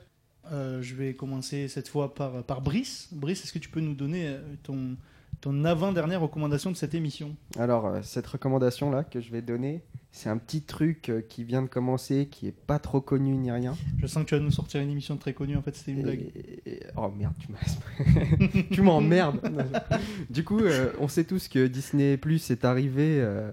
[0.52, 3.08] euh, je vais commencer cette fois par, par Brice.
[3.12, 4.96] Brice, est-ce que tu peux nous donner euh, ton,
[5.40, 7.36] ton avant-dernière recommandation de cette émission?
[7.58, 11.68] Alors, euh, cette recommandation-là que je vais donner, c'est un petit truc qui vient de
[11.68, 13.74] commencer, qui est pas trop connu ni rien.
[13.98, 16.00] Je sens que tu vas nous sortir une émission très connue, en fait c'était une
[16.00, 16.30] Et- blague.
[16.66, 18.62] et- Oh merde, tu m'as.
[18.72, 19.40] tu m'emmerdes.
[20.28, 23.50] Du coup, euh, on sait tous que Disney Plus est arrivé euh,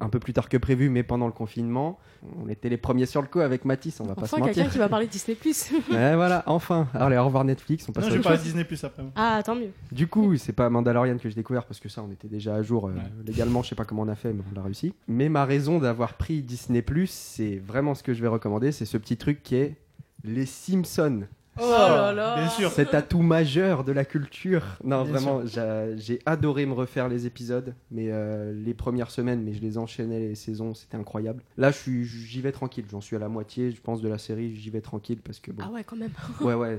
[0.00, 1.98] un peu plus tard que prévu, mais pendant le confinement.
[2.44, 4.60] On était les premiers sur le coup avec Mathis, on va pas se Enfin, quelqu'un
[4.62, 4.72] mentir.
[4.72, 5.70] qui va parler de Disney Plus.
[5.90, 6.86] Ouais, voilà, enfin.
[6.94, 9.02] Allez, au revoir Netflix, on passe Non, je vais parler Disney Plus après.
[9.02, 9.12] moi.
[9.16, 9.70] ah, tant mieux.
[9.92, 12.62] Du coup, c'est pas Mandalorian que j'ai découvert parce que ça, on était déjà à
[12.62, 13.00] jour euh, Ouais.
[13.26, 13.62] légalement.
[13.62, 14.94] Je sais pas comment on a fait, mais on l'a réussi.
[15.08, 18.72] Mais ma raison d'avoir pris Disney Plus, c'est vraiment ce que je vais recommander.
[18.72, 19.76] C'est ce petit truc qui est
[20.24, 21.22] les Simpsons.
[21.60, 22.36] Oh, là là.
[22.36, 22.70] Bien sûr.
[22.70, 24.62] Cet atout majeur de la culture.
[24.84, 29.42] Non, Bien vraiment, j'a- j'ai adoré me refaire les épisodes, mais euh, les premières semaines,
[29.42, 31.42] mais je les enchaînais les saisons, c'était incroyable.
[31.56, 32.84] Là, je suis, j'y vais tranquille.
[32.90, 34.54] J'en suis à la moitié, je pense, de la série.
[34.56, 36.10] J'y vais tranquille parce que bon, Ah ouais, quand même.
[36.40, 36.78] Ouais, ouais,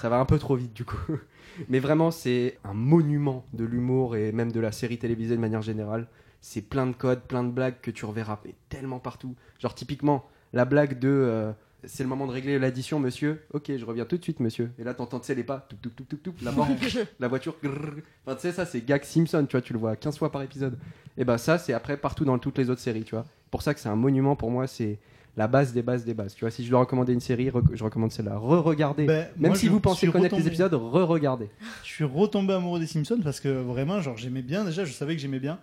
[0.00, 0.96] ça va un peu trop vite du coup.
[1.68, 5.62] Mais vraiment, c'est un monument de l'humour et même de la série télévisée de manière
[5.62, 6.06] générale.
[6.40, 9.34] C'est plein de codes, plein de blagues que tu reverras mais tellement partout.
[9.58, 10.24] Genre, typiquement,
[10.54, 11.52] la blague de euh,
[11.84, 13.42] c'est le moment de régler l'addition, monsieur.
[13.52, 14.70] Ok, je reviens tout de suite, monsieur.
[14.78, 16.68] Et là, t'entends, tu sais, les pas, tout, tout, tout, tout, tout, la banque,
[17.20, 18.00] la voiture, grrr.
[18.26, 20.42] Enfin, tu sais, ça, c'est Gag Simpson, tu vois, tu le vois 15 fois par
[20.42, 20.78] épisode.
[21.16, 23.24] Et ben, ça, c'est après partout dans toutes les autres séries, tu vois.
[23.50, 24.98] Pour ça que c'est un monument pour moi, c'est
[25.36, 26.34] la base des bases des bases.
[26.34, 28.36] Tu vois, si je dois recommander une série, rec- je recommande celle-là.
[28.36, 29.06] Re-regardez.
[29.06, 31.48] Ben, Même si vous pensez connaître les retombé- épisodes, re-regardez.
[31.84, 35.14] Je suis retombé amoureux des Simpsons parce que vraiment, genre, j'aimais bien déjà, je savais
[35.14, 35.58] que j'aimais bien.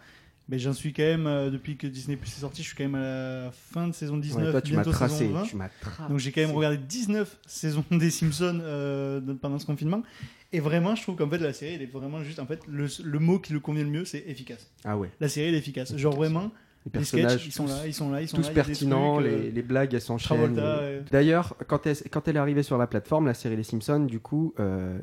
[0.49, 2.85] Mais j'en suis quand même, euh, depuis que Disney Plus est sorti, je suis quand
[2.85, 5.25] même à la fin de saison 19, Ouais, toi, tu m'as tracé.
[5.27, 5.43] saison 20.
[5.43, 5.55] Tu.
[6.09, 10.03] Donc j'ai quand même regardé 19 saisons des Simpsons euh, pendant ce confinement.
[10.53, 12.87] Et vraiment, je trouve qu'en fait, la série, elle est vraiment juste, en fait, le,
[13.03, 14.71] le mot qui le convient le mieux, c'est efficace.
[14.85, 15.09] Ah ouais.
[15.19, 15.93] La série, elle est efficace.
[15.97, 16.49] Genre vraiment,
[16.93, 18.53] Les les sketchs, personnages, ils sont là, ils sont là, ils sont tous là.
[18.53, 20.57] pertinents, trucs, euh, les, les blagues, elles s'enchaînent.
[20.57, 21.01] Et-.
[21.11, 24.21] D'ailleurs, quand elle, quand elle est arrivée sur la plateforme, la série Les Simpsons, du
[24.21, 24.55] coup,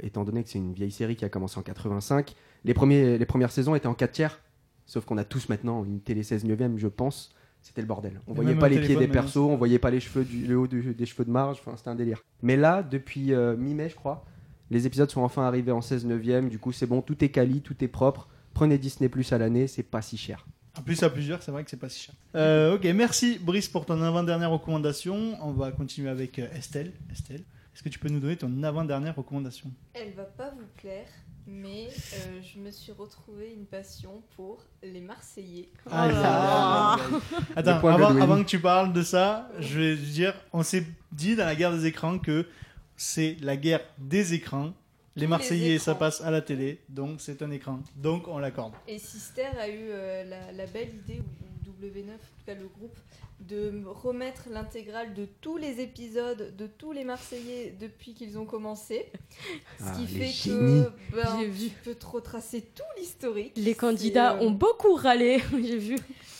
[0.02, 2.34] étant donné que c'est une vieille série qui a commencé en 85,
[2.64, 4.40] les, premiers, les premières saisons étaient en 4 tiers.
[4.86, 7.34] Sauf qu'on a tous maintenant une télé 16 neuvième, je pense.
[7.62, 8.20] C'était le bordel.
[8.26, 10.58] On Et voyait pas les pieds des persos, on voyait pas les cheveux, du, le
[10.58, 11.58] haut du- des cheveux de marge.
[11.60, 12.22] Enfin, c'était un délire.
[12.42, 14.26] Mais là, depuis euh, mi-mai, je crois,
[14.70, 16.50] les épisodes sont enfin arrivés en 16 neuvième.
[16.50, 18.28] Du coup, c'est bon, tout est quali, tout est propre.
[18.52, 20.46] Prenez Disney Plus à l'année, c'est pas si cher.
[20.78, 22.14] En plus, à plusieurs, c'est vrai que c'est pas si cher.
[22.34, 25.34] Euh, ok, merci Brice pour ton avant-dernière recommandation.
[25.42, 26.92] On va continuer avec euh, Estelle.
[27.10, 29.70] Estelle, est-ce que tu peux nous donner ton avant-dernière recommandation?
[29.94, 31.06] Elle va pas vous plaire,
[31.46, 35.68] mais euh, je me suis retrouvé une passion pour les Marseillais.
[35.90, 37.00] Aïe, aïe.
[37.56, 41.54] Attends, avant, que tu parles de ça, je vais dire, on s'est dit dans la
[41.54, 42.46] guerre des écrans que
[42.96, 44.72] c'est la guerre des écrans.
[45.16, 47.80] Les les Marseillais, ça passe à la télé, donc c'est un écran.
[47.94, 48.72] Donc on l'accorde.
[48.88, 52.54] Et Sister a eu euh, la, la belle idée, ou ou W9, en tout cas
[52.54, 52.96] le groupe,
[53.40, 58.46] de me remettre l'intégrale de tous les épisodes de tous les Marseillais depuis qu'ils ont
[58.46, 59.10] commencé.
[59.78, 60.84] Ce Ah, qui fait génies.
[60.84, 61.68] que ben, J'ai vu.
[61.68, 63.52] tu peux te retracer tout l'historique.
[63.56, 65.96] Les candidats euh, ont beaucoup râlé, j'ai vu.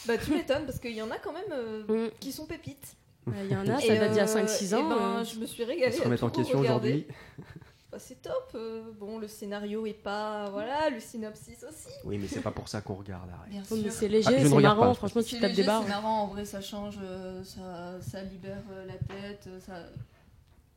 [0.07, 2.11] Bah tu m'étonnes parce qu'il y en a quand même euh, Mm.
[2.21, 2.97] qui sont pépites.
[3.27, 4.89] Il y en a, Et, ça date d'il y a euh, 5-6 et ans.
[4.89, 5.25] ben, euh.
[5.25, 5.93] je me suis Ils régalée.
[5.93, 6.89] se à remettent en question regarder.
[6.91, 7.07] aujourd'hui.
[7.95, 8.51] Bah, c'est top.
[8.57, 10.51] euh, bon, le scénario est pas.
[10.51, 11.95] Voilà, le synopsis aussi.
[12.05, 13.31] Oui, mais c'est pas pour ça qu'on regarde.
[13.49, 14.95] Bien mais c'est Ah, léger, je ne c'est regarde marrant, pas.
[14.97, 15.83] franchement, tu C'est tapes des léger, barres.
[15.85, 19.75] C'est marrant, en vrai, ça change, euh, ça, ça libère euh, la tête, euh, ça,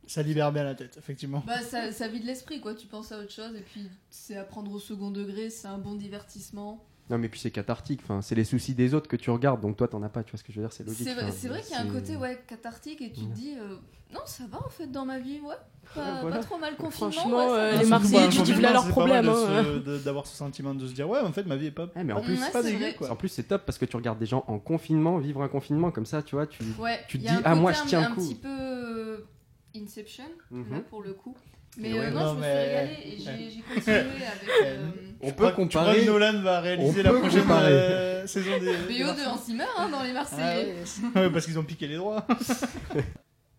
[0.06, 1.42] Ça libère bien la tête, effectivement.
[1.44, 2.76] bah, ça, ça vide l'esprit, quoi.
[2.76, 5.78] Tu penses à autre chose, et puis c'est à prendre au second degré, c'est un
[5.78, 6.84] bon divertissement.
[7.10, 8.00] Non, mais puis c'est cathartique.
[8.02, 10.22] Enfin, c'est les soucis des autres que tu regardes, donc toi, t'en as pas.
[10.22, 11.06] Tu vois ce que je veux dire C'est logique.
[11.06, 13.32] C'est vrai, Enfin, c'est vrai qu'il y a un côté ouais, cathartique, et tu te
[13.34, 13.76] dis, euh,
[14.12, 15.54] non, ça va en fait dans ma vie, ouais.
[15.94, 16.36] Pas, Ouais, voilà.
[16.36, 17.10] pas trop mal confinement.
[17.10, 17.82] Franchement, ouais, ça euh, va.
[17.82, 19.98] les Marseillais, tu dis là problèmes, de hein.
[20.04, 22.12] D'avoir ce sentiment de se dire, ouais, en fait, ma vie est pas, Eh, mais
[22.12, 22.94] en plus, Ouais, pas c'est dégueu, vrai.
[22.94, 23.10] quoi.
[23.10, 25.90] En plus, c'est top parce que tu regardes des gens en confinement, vivre un confinement
[25.90, 26.46] comme ça, tu vois.
[26.46, 26.62] Tu...
[26.78, 28.20] Ouais, Tu te dis, ah, moi, je tiens un, le un coup.
[28.20, 29.26] petit peu euh,
[29.74, 30.82] Inception, là, Mhm.
[30.90, 31.34] pour le coup.
[31.78, 32.10] Mais Et euh, ouais.
[32.10, 34.86] non, Non, je me mais- suis régalée et j'ai continué avec euh,
[35.20, 36.04] On peut comparer.
[36.04, 38.66] Nolan va réaliser la prochaine euh, saison des.
[38.66, 40.74] des BO de Marseillais Hans Zimmer hein, dans les Ah Marseillais.
[41.14, 42.26] ouais, ouais, parce qu'ils ont piqué les droits.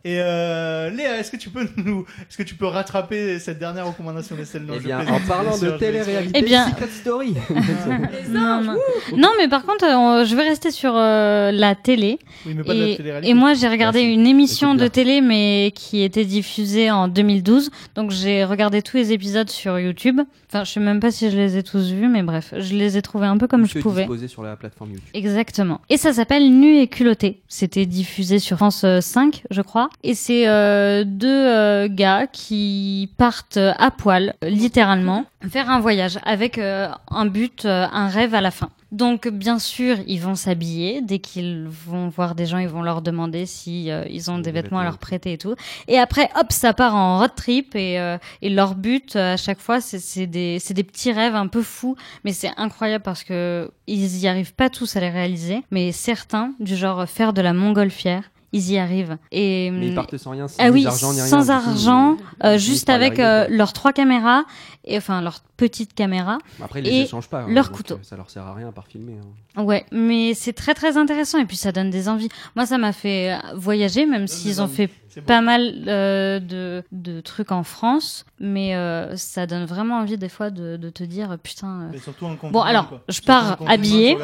[0.05, 3.85] Et euh, Léa, est-ce que tu peux nous, est-ce que tu peux rattraper cette dernière
[3.85, 7.33] recommandation d'Estelle Eh je bien, en parlant de télé-réalité, Eh bien- Secret Story.
[8.29, 8.77] Non, non.
[9.17, 12.19] Non, mais par contre, euh, je vais rester sur euh, la télé.
[12.45, 13.29] Oui, mais pas de la Et, télé-réalité.
[13.31, 14.13] et moi, j'ai regardé Merci.
[14.13, 17.69] une émission de télé, mais qui était diffusée en 2012.
[17.95, 20.21] Donc, j'ai regardé tous les épisodes sur YouTube.
[20.51, 22.97] Enfin, je sais même pas si je les ai tous vus, mais bref, je les
[22.97, 24.01] ai trouvés un peu comme je pouvais.
[24.01, 25.07] disposés sur la plateforme YouTube.
[25.13, 25.79] Exactement.
[25.89, 27.41] Et ça s'appelle Nu et culotté.
[27.47, 29.89] C'était diffusé sur France euh, 5, je crois.
[30.03, 35.79] Et c'est euh, deux euh, gars qui partent euh, à poil, euh, littéralement, faire un
[35.79, 38.69] voyage avec euh, un but, euh, un rêve à la fin.
[38.91, 41.01] Donc bien sûr, ils vont s'habiller.
[41.01, 44.51] Dès qu'ils vont voir des gens, ils vont leur demander si euh, ils ont des
[44.51, 45.55] vêtements à leur prêter et tout.
[45.87, 49.37] Et après, hop, ça part en road trip et, euh, et leur but euh, à
[49.37, 53.71] chaque fois, c'est des, des petits rêves un peu fous, mais c'est incroyable parce que
[53.87, 57.53] ils y arrivent pas tous à les réaliser, mais certains, du genre faire de la
[57.53, 59.17] montgolfière, ils y arrivent.
[59.31, 61.27] Et Mais ils hum, partent sans rien, sans ah oui, argent ni rien.
[61.29, 64.43] sans argent, euh, juste avec euh, leurs trois caméras
[64.85, 66.37] et enfin leurs petites caméras.
[66.63, 67.41] Après, ils les échangent pas.
[67.41, 67.95] hein, leur couteau.
[67.95, 69.17] euh, Ça leur sert à rien par filmer.
[69.57, 69.63] hein.
[69.63, 72.29] Ouais, mais c'est très très intéressant et puis ça donne des envies.
[72.55, 74.75] Moi, ça m'a fait voyager, même s'ils ont envies.
[74.75, 75.21] fait bon.
[75.23, 80.29] pas mal euh, de, de trucs en France, mais euh, ça donne vraiment envie des
[80.29, 81.81] fois de, de te dire putain.
[81.81, 83.01] euh, Mais surtout en confinement, Bon, alors, quoi.
[83.09, 84.17] je pars confinement, habillée.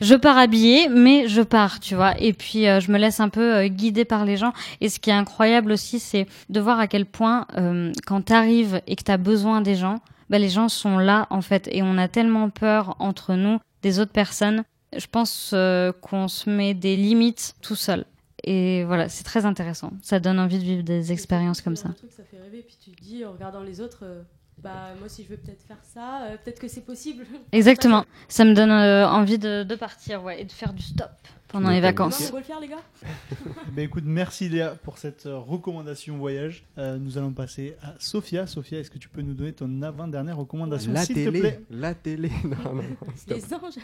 [0.00, 2.14] Je pars habillée, mais je pars, tu vois.
[2.20, 4.52] Et puis euh, je me laisse un peu euh, guider par les gens.
[4.80, 8.80] Et ce qui est incroyable aussi, c'est de voir à quel point euh, quand t'arrives
[8.86, 10.00] et que t'as besoin des gens,
[10.30, 11.68] bah, les gens sont là en fait.
[11.70, 14.64] Et on a tellement peur entre nous des autres personnes.
[14.96, 18.04] Je pense euh, qu'on se met des limites tout seul.
[18.44, 19.92] Et voilà, c'est très intéressant.
[20.02, 21.90] Ça donne envie de vivre des expériences comme ça.
[21.90, 24.22] Truc, ça fait rêver, puis tu te dis en regardant les autres, euh,
[24.62, 27.24] bah moi si je veux peut-être faire ça, euh, peut-être que c'est possible.
[27.52, 28.04] Exactement.
[28.28, 31.10] Ça me donne euh, envie de, de partir, ouais, et de faire du stop
[31.52, 32.28] pendant les vacances.
[32.30, 32.82] On va le faire les gars
[33.72, 36.64] Ben écoute, merci Léa pour cette euh, recommandation voyage.
[36.78, 38.46] Euh, nous allons passer à Sophia.
[38.46, 41.40] Sophia, est-ce que tu peux nous donner ton avant-dernière recommandation, La s'il te télé.
[41.40, 41.60] plaît?
[41.70, 42.30] La télé.
[42.44, 42.82] Non, non.
[43.28, 43.74] Les anges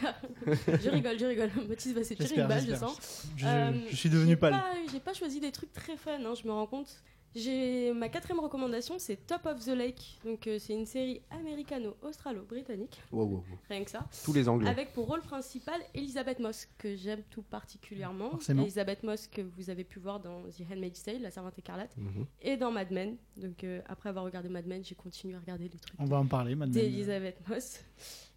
[0.81, 1.49] Je rigole, je rigole.
[1.69, 3.27] Mathis va se tirer une balle, je sens.
[3.37, 4.51] Je, Euh, je suis devenu pâle.
[4.53, 7.01] pas- J'ai pas choisi des trucs très fun, hein, je me rends compte.
[7.35, 10.19] J'ai ma quatrième recommandation, c'est Top of the Lake.
[10.25, 13.43] Donc euh, c'est une série américano-australo-britannique, Wow, wow, wow.
[13.69, 14.07] rien que ça.
[14.25, 14.67] Tous les anglais.
[14.69, 18.31] Avec pour rôle principal Elisabeth Moss, que j'aime tout particulièrement.
[18.31, 18.63] Forcément.
[18.63, 22.25] Elisabeth Moss que vous avez pu voir dans The Handmaid's Tale, La Servante écarlate, Mhm.
[22.41, 23.15] et dans Mad Men.
[23.37, 26.17] Donc euh, après avoir regardé Mad Men, j'ai continué à regarder les trucs On va
[26.17, 26.73] en parler maintenant.
[26.73, 27.79] d'Elisabeth Moss.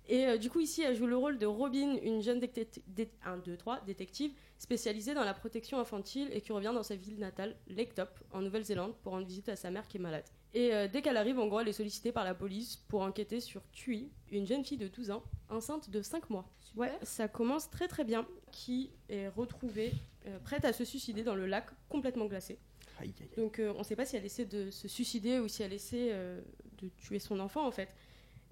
[0.09, 2.83] Et euh, du coup, ici, elle joue le rôle de Robin, une jeune détective,
[3.25, 7.19] 1, 2, 3, détective spécialisée dans la protection infantile et qui revient dans sa ville
[7.19, 10.25] natale, Lake Top, en Nouvelle-Zélande, pour rendre visite à sa mère qui est malade.
[10.55, 13.41] Et euh, dès qu'elle arrive, en gros, elle est sollicitée par la police pour enquêter
[13.41, 16.49] sur Tui, une jeune fille de 12 ans, enceinte de 5 mois.
[16.77, 19.93] Ouais, ça commence très très bien, qui est retrouvée
[20.27, 22.59] euh, prête à se suicider dans le lac complètement glacé.
[23.01, 23.43] Aïe, aïe, aïe.
[23.43, 26.13] Donc on ne sait pas si elle essaie de se suicider ou si elle essaie
[26.79, 27.95] de tuer son enfant en fait.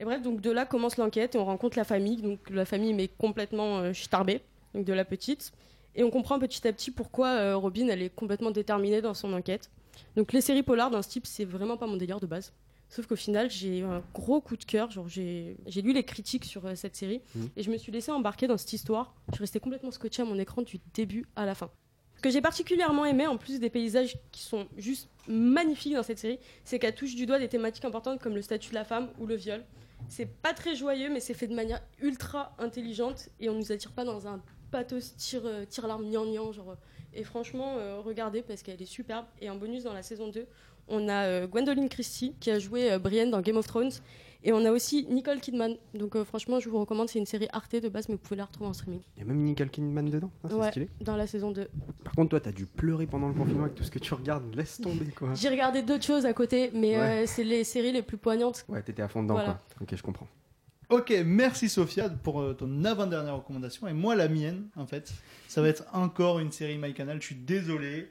[0.01, 2.16] Et bref, donc de là commence l'enquête et on rencontre la famille.
[2.16, 4.40] Donc la famille mais complètement euh, starbée,
[4.74, 5.53] donc de la petite.
[5.94, 9.32] Et on comprend petit à petit pourquoi euh, Robin elle est complètement déterminée dans son
[9.34, 9.70] enquête.
[10.16, 12.53] Donc les séries polars d'un ce type c'est vraiment pas mon délire de base.
[12.88, 14.90] Sauf qu'au final j'ai eu un gros coup de cœur.
[14.90, 17.51] Genre j'ai lu les critiques sur euh, cette série Mhm.
[17.57, 19.14] et je me suis laissée embarquer dans cette histoire.
[19.28, 21.70] Je suis restée complètement scotchée à mon écran du début à la fin.
[22.16, 26.18] Ce que j'ai particulièrement aimé, en plus des paysages qui sont juste magnifiques dans cette
[26.18, 29.09] série, c'est qu'elle touche du doigt des thématiques importantes comme le statut de la femme
[29.18, 29.64] ou le viol.
[30.09, 33.92] C'est pas très joyeux, mais c'est fait de manière ultra intelligente et on nous attire
[33.92, 36.76] pas dans un pathos tire, euh, tire l'arme gnangnan, genre.
[37.12, 39.26] Et franchement, euh, regardez parce qu'elle est superbe.
[39.40, 40.46] Et en bonus dans la saison 2,
[40.88, 43.92] on a euh, Gwendoline Christie qui a joué euh, Brienne dans Game of Thrones.
[44.43, 45.76] Et on a aussi Nicole Kidman.
[45.95, 48.36] Donc euh, franchement, je vous recommande, c'est une série Arte de base, mais vous pouvez
[48.36, 49.01] la retrouver en streaming.
[49.16, 50.30] Il y a même Nicole Kidman dedans.
[50.43, 50.88] Ah, c'est Ouais, stylé.
[51.03, 51.68] dans la saison 2.
[52.05, 54.55] Par contre, toi, t'as dû pleurer pendant le confinement avec tout ce que tu regardes.
[54.55, 55.34] Laisse tomber, quoi.
[55.34, 57.24] J'ai regardé d'autres choses à côté, mais Ouais.
[57.24, 58.64] euh, c'est les séries les plus poignantes.
[58.68, 59.61] Ouais, t'étais à fond dedans, Voilà.
[59.76, 59.82] quoi.
[59.82, 60.28] Ok, je comprends.
[60.88, 63.86] Ok, merci Sophia pour euh, ton avant-dernière recommandation.
[63.86, 65.12] Et moi, la mienne, en fait,
[65.49, 67.20] ça va être encore une série MyCanal.
[67.20, 68.11] Je suis désolé.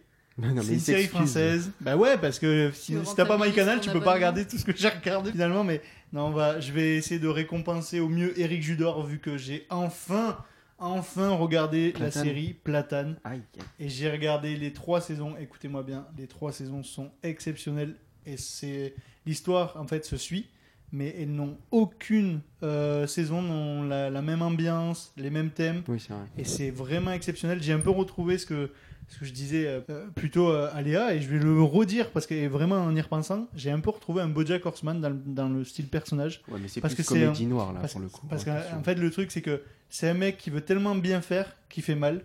[0.61, 1.71] C'est une série française.
[1.81, 4.57] Bah ouais, parce que si, Tu si t'as pas MyCanal, tu peux pas regarder tout
[4.57, 5.63] ce que j'ai regardé finalement.
[5.63, 5.81] Mais
[6.13, 9.65] non, on va, je vais essayer de récompenser au mieux Eric Judor vu que j'ai
[9.69, 10.37] enfin,
[10.77, 12.23] enfin regardé la Platane.
[12.23, 13.17] série Platane.
[13.23, 13.63] Aïe, aïe.
[13.79, 15.35] Et j'ai regardé les trois saisons.
[15.39, 17.95] Écoutez-moi bien, les trois saisons sont exceptionnelles.
[18.25, 18.93] Et c'est
[19.25, 20.47] l'histoire en fait se suit,
[20.91, 25.83] mais elles n'ont aucune euh, saison n'ont la, la même ambiance, les mêmes thèmes.
[25.87, 26.25] Oui, c'est vrai.
[26.37, 27.61] Et c'est vraiment exceptionnel.
[27.61, 28.71] J'ai un peu retrouvé ce que
[29.09, 29.81] ce que je disais euh,
[30.15, 33.47] plutôt euh, à Léa et je vais le redire parce que vraiment en y repensant,
[33.55, 36.41] j'ai un peu retrouvé un BoJack Horseman dans, le- dans le style personnage.
[36.47, 38.25] Ouais, mais c'est Parce plus que c'est comédie un- noire, là, Parce, pour le coup.
[38.27, 41.51] parce qu'en fait, le truc, c'est que c'est un mec qui veut tellement bien faire
[41.69, 42.21] qu'il fait mal.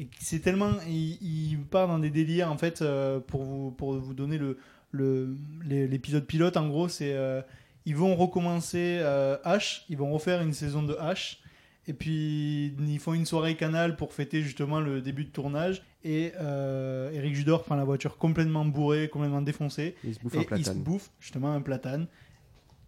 [0.00, 0.70] Et c'est tellement.
[0.88, 4.56] Il, il part dans des délires, en fait, euh, pour, vous, pour vous donner le,
[4.92, 5.34] le,
[5.66, 7.14] l'épisode pilote, en gros, c'est.
[7.14, 7.42] euh,
[7.84, 11.38] ils vont recommencer euh, H, ils vont refaire une saison de H.
[11.88, 15.82] Et puis ils font une soirée canal pour fêter justement le début de tournage.
[16.04, 19.96] Et euh, Eric Judor prend la voiture complètement bourrée, complètement défoncée.
[20.04, 20.82] Il se bouffe et un il se platane.
[20.82, 22.06] bouffe justement un platane.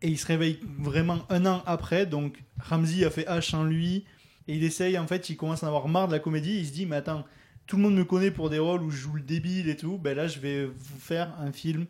[0.02, 2.04] Et il se réveille vraiment un an après.
[2.06, 4.04] Donc Ramsey a fait H en lui.
[4.48, 6.58] Et il essaye, en fait, il commence à avoir marre de la comédie.
[6.58, 7.24] Il se dit, mais attends,
[7.66, 9.96] tout le monde me connaît pour des rôles où je joue le débile et tout.
[9.96, 11.86] Ben là, je vais vous faire un film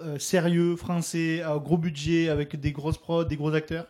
[0.00, 3.86] euh, sérieux, français, à gros budget, avec des grosses prods, des gros acteurs.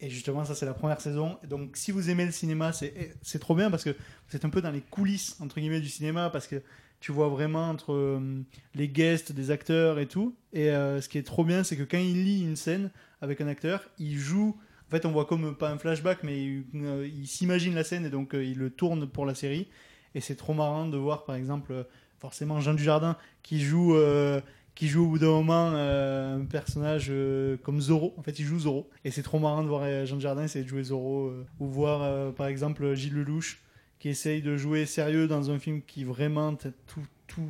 [0.00, 1.38] Et justement, ça, c'est la première saison.
[1.48, 4.44] Donc, si vous aimez le cinéma, c'est eh, c'est trop bien parce que vous êtes
[4.44, 6.62] un peu dans les coulisses, entre guillemets, du cinéma parce que
[7.00, 8.42] tu vois vraiment entre euh,
[8.74, 10.36] les guests des acteurs et tout.
[10.52, 12.90] Et euh, ce qui est trop bien, c'est que quand il lit une scène
[13.22, 14.56] avec un acteur, il joue.
[14.86, 18.10] En fait, on voit comme pas un flashback, mais il, euh, s'imagine la scène et
[18.10, 19.68] donc il le tourne pour la série.
[20.14, 21.86] Et c'est trop marrant de voir, par exemple,
[22.18, 23.94] forcément Jean Dujardin qui joue,
[24.76, 28.14] qui joue au bout d'un moment euh, un personnage euh, comme Zorro.
[28.18, 28.88] En fait, il joue Zorro.
[29.04, 31.26] Et c'est trop marrant de voir euh, Jean Dujardin essayer de jouer Zorro.
[31.30, 33.58] euh, ou voir, par exemple, Gilles Lelouch
[33.98, 37.48] qui essaye de jouer sérieux dans un film qui vraiment tout, tout,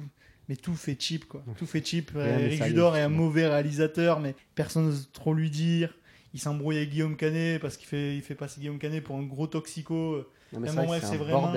[0.49, 1.43] mais tout fait cheap quoi.
[1.59, 2.15] Tout fait cheap.
[2.15, 5.93] N'est Eric Judor est un mauvais réalisateur, mais personne n'ose trop lui dire.
[6.35, 9.25] Il s'embrouille avec Guillaume Canet parce qu'il fait, il fait passer Guillaume Canet pour un
[9.25, 10.25] gros toxico.
[10.69, 11.53] C'est vrai vraiment-.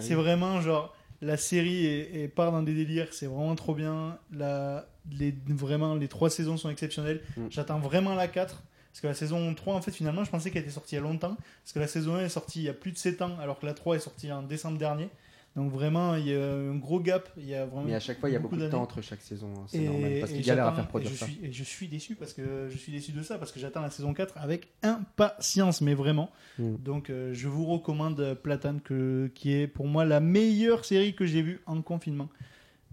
[0.00, 4.18] C'est vraiment genre la série est, est- part dans des délires, c'est vraiment trop bien.
[4.32, 4.88] La,
[5.18, 7.20] les, vraiment, les trois saisons sont exceptionnelles.
[7.36, 7.46] Mm.
[7.50, 8.62] J'attends vraiment la 4.
[8.90, 11.00] Parce que la saison 3, en fait, finalement, je pensais qu'elle était sortie il y
[11.00, 11.36] a longtemps.
[11.62, 13.60] Parce que la saison 1 est sortie il y a plus de 7 ans, alors
[13.60, 15.08] que la 3 est sortie en décembre dernier.
[15.56, 17.28] Donc vraiment, il y a un gros gap.
[17.36, 19.02] Il y a vraiment Mais à chaque fois, il y a beaucoup de temps entre
[19.02, 19.48] chaque saison.
[19.56, 20.20] hein, C'est normal.
[20.20, 21.26] Parce qu'il galère à faire produire et je ça.
[21.26, 23.80] Suis, et je suis déçu parce que je suis déçu de ça parce que j'attends
[23.80, 26.30] la saison 4 avec impatience, mais vraiment.
[26.58, 26.76] Mm.
[26.76, 31.14] Donc euh, je vous recommande euh, Platane, que, qui est pour moi la meilleure série
[31.14, 32.28] que j'ai vue en confinement.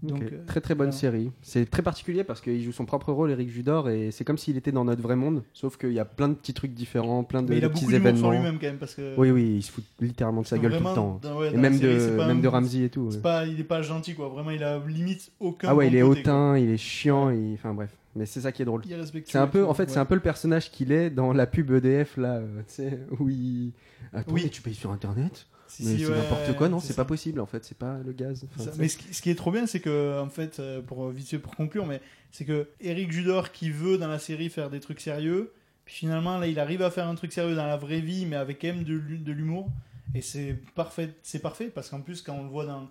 [0.02, 0.98] Donc, euh, très très bonne voilà.
[1.00, 1.30] série.
[1.40, 4.56] C'est très particulier parce qu'il joue son propre rôle, Eric Judor, et c'est comme s'il
[4.58, 7.42] était dans notre vrai monde, sauf qu'il y a plein de petits trucs différents, plein
[7.42, 8.30] de, mais il a petits événements.
[8.30, 10.84] lui-même quand même parce que Oui, oui, il se fout littéralement de sa gueule tout
[10.86, 11.18] le temps.
[11.22, 13.08] dans- ouais, Et même série, de, même un- de Ramsey et tout.
[13.10, 13.18] ouais.
[13.18, 14.28] pas, il est pas gentil quoi.
[14.28, 15.68] Vraiment, il a limite aucun.
[15.70, 16.32] Ah ouais, bon il est côté, quoi.
[16.32, 17.90] hautain, il est chiant, il- enfin bref.
[18.14, 18.82] Mais c'est ça qui est drôle.
[19.24, 20.00] C'est un peu, tout, en fait, c'est ouais.
[20.02, 23.28] un peu le personnage qu'il est dans la pub EDF là, euh, tu sais, où
[23.28, 23.72] il.
[24.12, 24.48] Attends, Oui.
[24.50, 25.46] tu payes sur internet?
[25.68, 27.98] Si, Mais si, c'est ouais, n'importe quoi, non c'est pas possible en fait, c'est pas
[28.04, 28.44] le gaz.
[28.58, 31.08] Enfin, mais ce qui, ce qui est trop bien, c'est que, en fait, euh, pour
[31.10, 32.00] vite fait, pour conclure, mais
[32.30, 35.52] c'est que Eric Judor qui veut dans la série faire des trucs sérieux,
[35.84, 38.36] puis finalement là, il arrive à faire un truc sérieux dans la vraie vie, mais
[38.36, 39.70] avec quand même de, l'hu- de l'humour,
[40.14, 42.88] et c'est parfait, c'est parfait parce qu'en plus quand on le voit dans,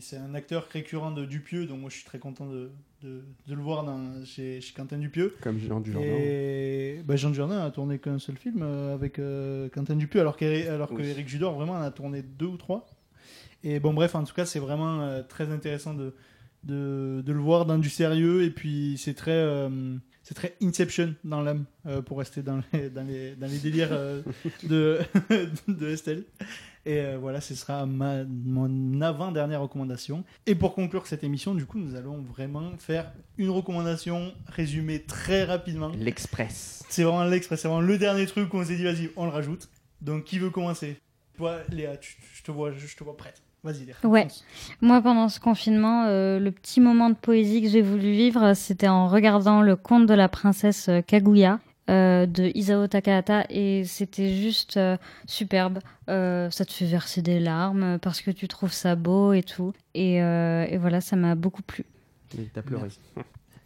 [0.00, 2.70] c'est un acteur récurrent de Dupieux, donc moi je suis très content de,
[3.02, 5.34] de, de le voir dans, chez, chez Quentin Dupieux.
[5.40, 6.06] Comme Jean Dujardin.
[6.06, 10.36] Et bah, Jean Dujardin a tourné qu'un seul film euh, avec euh, Quentin Dupieux, alors,
[10.36, 11.06] que Oui.
[11.06, 12.88] Eric Judor vraiment en a tourné deux ou trois.
[13.64, 16.14] Et bon, bref, en tout cas, c'est vraiment euh, très intéressant de,
[16.64, 18.42] de, de le voir dans du sérieux.
[18.42, 22.90] Et puis, c'est très, euh, c'est très Inception dans l'âme, euh, pour rester dans les,
[22.90, 24.22] dans les, dans les délires euh,
[24.64, 25.00] de,
[25.68, 26.24] de Estelle.
[26.84, 30.24] Et euh, voilà, ce sera ma, mon avant-dernière recommandation.
[30.46, 35.44] Et pour conclure cette émission, du coup, nous allons vraiment faire une recommandation résumée très
[35.44, 35.92] rapidement.
[35.98, 36.82] L'Express.
[36.88, 39.30] C'est vraiment l'express, c'est vraiment le dernier truc où on s'est dit, vas-y, on le
[39.30, 39.68] rajoute.
[40.00, 40.96] Donc, qui veut commencer?
[41.36, 43.40] Toi, Léa, tu- je te vois, je te vois prête.
[43.64, 43.86] Vas-y.
[44.04, 44.26] Ouais.
[44.80, 48.88] Moi, pendant ce confinement, euh, le petit moment de poésie que j'ai voulu vivre, c'était
[48.88, 54.34] en regardant le conte de la princesse euh, Kaguya euh, de Isao Takahata et c'était
[54.34, 54.96] juste euh,
[55.26, 55.78] superbe.
[56.08, 59.72] Euh, ça te fait verser des larmes parce que tu trouves ça beau et tout.
[59.94, 61.84] Et, euh, et voilà, ça m'a beaucoup plu.
[62.36, 62.88] Mais t'as pleuré.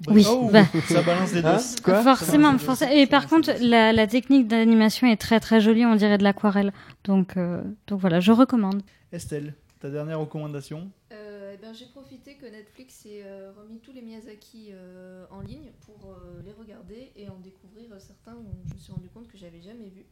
[0.08, 0.64] Oui, Oh, bah.
[0.88, 1.48] ça balance les deux.
[1.48, 2.90] Hein Quoi forcément, forcément.
[2.92, 6.74] Et par contre, la, la technique d'animation est très très jolie, on dirait de l'aquarelle.
[7.04, 8.82] Donc, euh, donc voilà, je recommande.
[9.10, 13.92] Estelle, ta dernière recommandation Euh, eh ben, j'ai profité que Netflix ait euh, remis tous
[13.92, 18.46] les Miyazaki euh, en ligne pour euh, les regarder et en découvrir euh, certains où
[18.68, 20.04] je me suis rendu compte que j'avais jamais vu,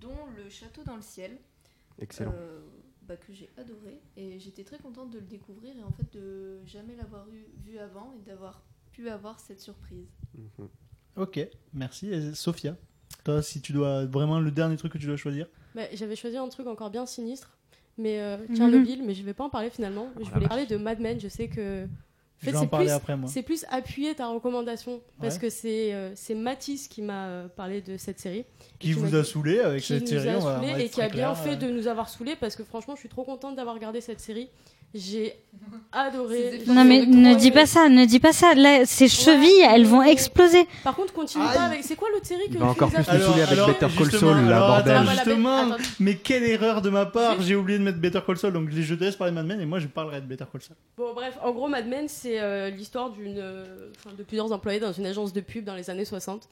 [0.00, 1.38] dont Le Château dans le ciel,
[1.98, 2.32] Excellent.
[2.34, 2.60] euh,
[3.02, 6.58] bah, que j'ai adoré et j'étais très contente de le découvrir et en fait de
[6.64, 10.08] jamais l'avoir eu- vu avant et d'avoir pu avoir cette surprise.
[10.34, 10.68] Mhm.
[11.16, 11.38] Ok,
[11.74, 12.08] merci.
[12.12, 12.76] Et Sophia,
[13.24, 15.46] toi, si tu dois vraiment le dernier truc que tu dois choisir.
[15.74, 17.53] Bah, J'avais choisi un truc encore bien sinistre,
[17.98, 18.56] mais euh, Mhm.
[18.56, 20.08] Tchernobyl, mais je vais pas en parler finalement.
[20.18, 21.18] je la voulais parler de Mad Men.
[21.20, 21.84] Je sais que.
[21.84, 23.30] En Je fait, vais en c'est parler plus, après moi.
[23.32, 25.40] c'est plus appuyer ta recommandation parce Ouais.
[25.42, 28.44] que c'est euh, c'est Mathis qui m'a euh, parlé de cette série.
[28.78, 30.88] Qui qui vous a saoulé avec cette nous série a on va- on va et
[30.90, 31.56] qui a bien clair, fait euh.
[31.56, 34.48] de nous avoir saoulés parce que franchement je suis trop contente d'avoir regardé cette série
[34.94, 35.34] J'ai
[35.90, 36.62] adoré.
[36.68, 38.54] Non mais ne dis pas ça, ne dis pas ça.
[38.54, 40.66] Là, ses chevilles, elles vont exploser.
[40.84, 41.54] Par contre, continue Aïe.
[41.54, 41.82] pas avec.
[41.82, 44.56] C'est quoi l'autre série que va encore plus me saouler avec Better Call Saul, là,
[44.56, 44.92] alors, bordel.
[44.92, 45.82] attends, Ah, voilà, justement, attends.
[46.00, 48.94] mais quelle erreur de ma part, j'ai oublié de mettre Better Call Saul, donc je
[48.94, 50.76] te laisse parler de Mad Men et moi je parlerai de Better Call Saul.
[50.96, 54.78] Bon, bref, en gros, Mad Men, c'est euh, l'histoire d'une, euh, enfin, de plusieurs employés
[54.80, 56.48] dans une agence de pub dans les années 60.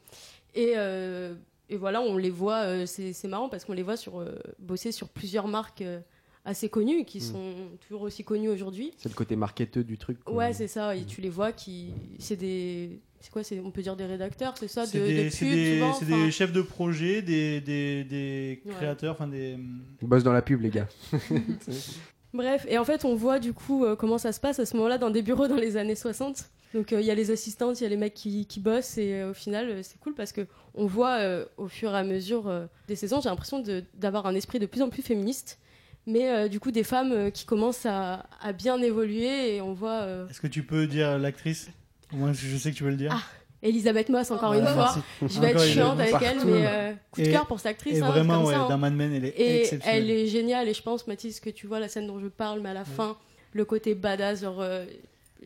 [0.56, 1.34] Et, euh,
[1.70, 4.34] et voilà, on les voit, euh, c'est c'est marrant parce qu'on les voit sur, euh,
[4.58, 6.00] bosser sur plusieurs marques euh,
[6.44, 7.20] assez connues qui Mm.
[7.20, 7.54] sont
[7.86, 8.92] toujours aussi connues aujourd'hui.
[8.98, 10.22] C'est le côté marketeux du truc.
[10.24, 10.34] quoi.
[10.34, 11.92] Ouais, c'est ça, et tu les vois qui.
[12.18, 13.00] C'est des.
[13.20, 15.30] C'est quoi c'est- On peut dire des rédacteurs, c'est ça de, C'est de des, pubs,
[15.30, 16.24] c'est des- souvent, c'est enfin.
[16.24, 19.56] des chefs de projet, des, des, des créateurs, enfin des.
[20.02, 20.88] Ils bossent dans la pub, les gars.
[22.34, 24.74] Bref, et en fait, on voit du coup euh, comment ça se passe à ce
[24.76, 26.46] moment-là dans des bureaux dans les années 60.
[26.72, 28.96] Donc euh, il y a les assistantes, il y a les mecs qui, qui bossent,
[28.96, 31.98] et euh, au final, euh, c'est cool parce que on voit euh, au fur et
[31.98, 35.02] à mesure euh, des saisons, j'ai l'impression de- d'avoir un esprit de plus en plus
[35.02, 35.60] féministe,
[36.06, 39.72] mais euh, du coup des femmes euh, qui commencent à, à bien évoluer, et on
[39.72, 41.68] voit euh, Est-ce que tu peux dire l'actrice?
[42.12, 43.12] Au moins, je sais que tu veux le dire.
[43.14, 43.22] Ah,
[43.62, 45.02] Elisabeth Moss encore une Voilà, fois.
[45.20, 45.36] merci.
[45.36, 47.98] Je vais être chiante avec elle, mais euh, coup de cœur pour cette actrice.
[47.98, 48.68] Et hein, vraiment, comme ouais, ça, hein.
[48.68, 50.02] dans Mad Men, elle est Et exceptionnelle.
[50.02, 52.60] elle est géniale et je pense Mathis que tu vois la scène dont je parle
[52.60, 53.16] mais à la fin
[53.52, 54.84] le côté badass genre euh,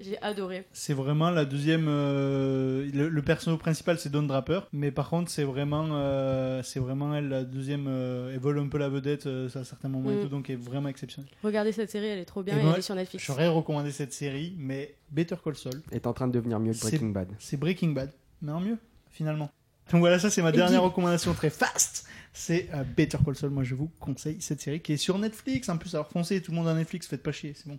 [0.00, 0.66] j'ai adoré.
[0.72, 1.86] C'est vraiment la deuxième.
[1.88, 6.80] euh, le, le personnage principal, c'est Don Draper, mais par contre, c'est vraiment, euh, c'est
[6.80, 7.86] vraiment elle la deuxième.
[7.88, 10.20] euh, elle vole un peu la vedette euh, à certains moments et Mm.
[10.22, 11.30] tout, donc elle est vraiment exceptionnelle.
[11.42, 13.24] Regardez cette série, elle est trop bien Et et moi, elle est sur Netflix.
[13.24, 16.80] J'aurais recommandé cette série, mais Better Call Saul, Est en train de devenir mieux que
[16.80, 17.28] Breaking Bad.
[17.38, 18.10] c'est Breaking Bad,
[18.42, 18.78] mais en mieux
[19.10, 19.50] finalement.
[19.92, 22.06] Donc voilà, ça c'est ma dernière recommandation très fast.
[22.32, 23.50] C'est euh, Better Call Saul.
[23.50, 25.68] Moi, je vous conseille cette série qui est sur Netflix.
[25.68, 27.78] En plus, alors foncez, tout le monde a Netflix, faites pas chier, c'est bon.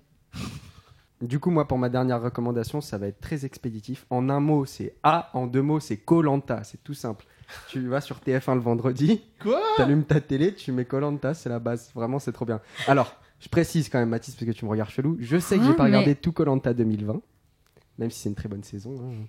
[1.21, 4.05] Du coup, moi, pour ma dernière recommandation, ça va être très expéditif.
[4.11, 5.29] En un mot, c'est A.
[5.33, 6.63] En deux mots, c'est Colanta.
[6.63, 7.25] C'est tout simple.
[7.69, 9.59] Tu vas sur TF1 le vendredi, Quoi?
[9.77, 11.91] T'allumes ta télé, tu mets Colanta, c'est la base.
[11.95, 12.59] Vraiment, c'est trop bien.
[12.87, 15.17] Alors, je précise quand même, Mathis, parce que tu me regardes chelou.
[15.19, 17.21] Je sais que j'ai Quoi pas regardé tout Colanta 2020,
[17.99, 18.95] même si c'est une très bonne saison.
[19.01, 19.25] hein.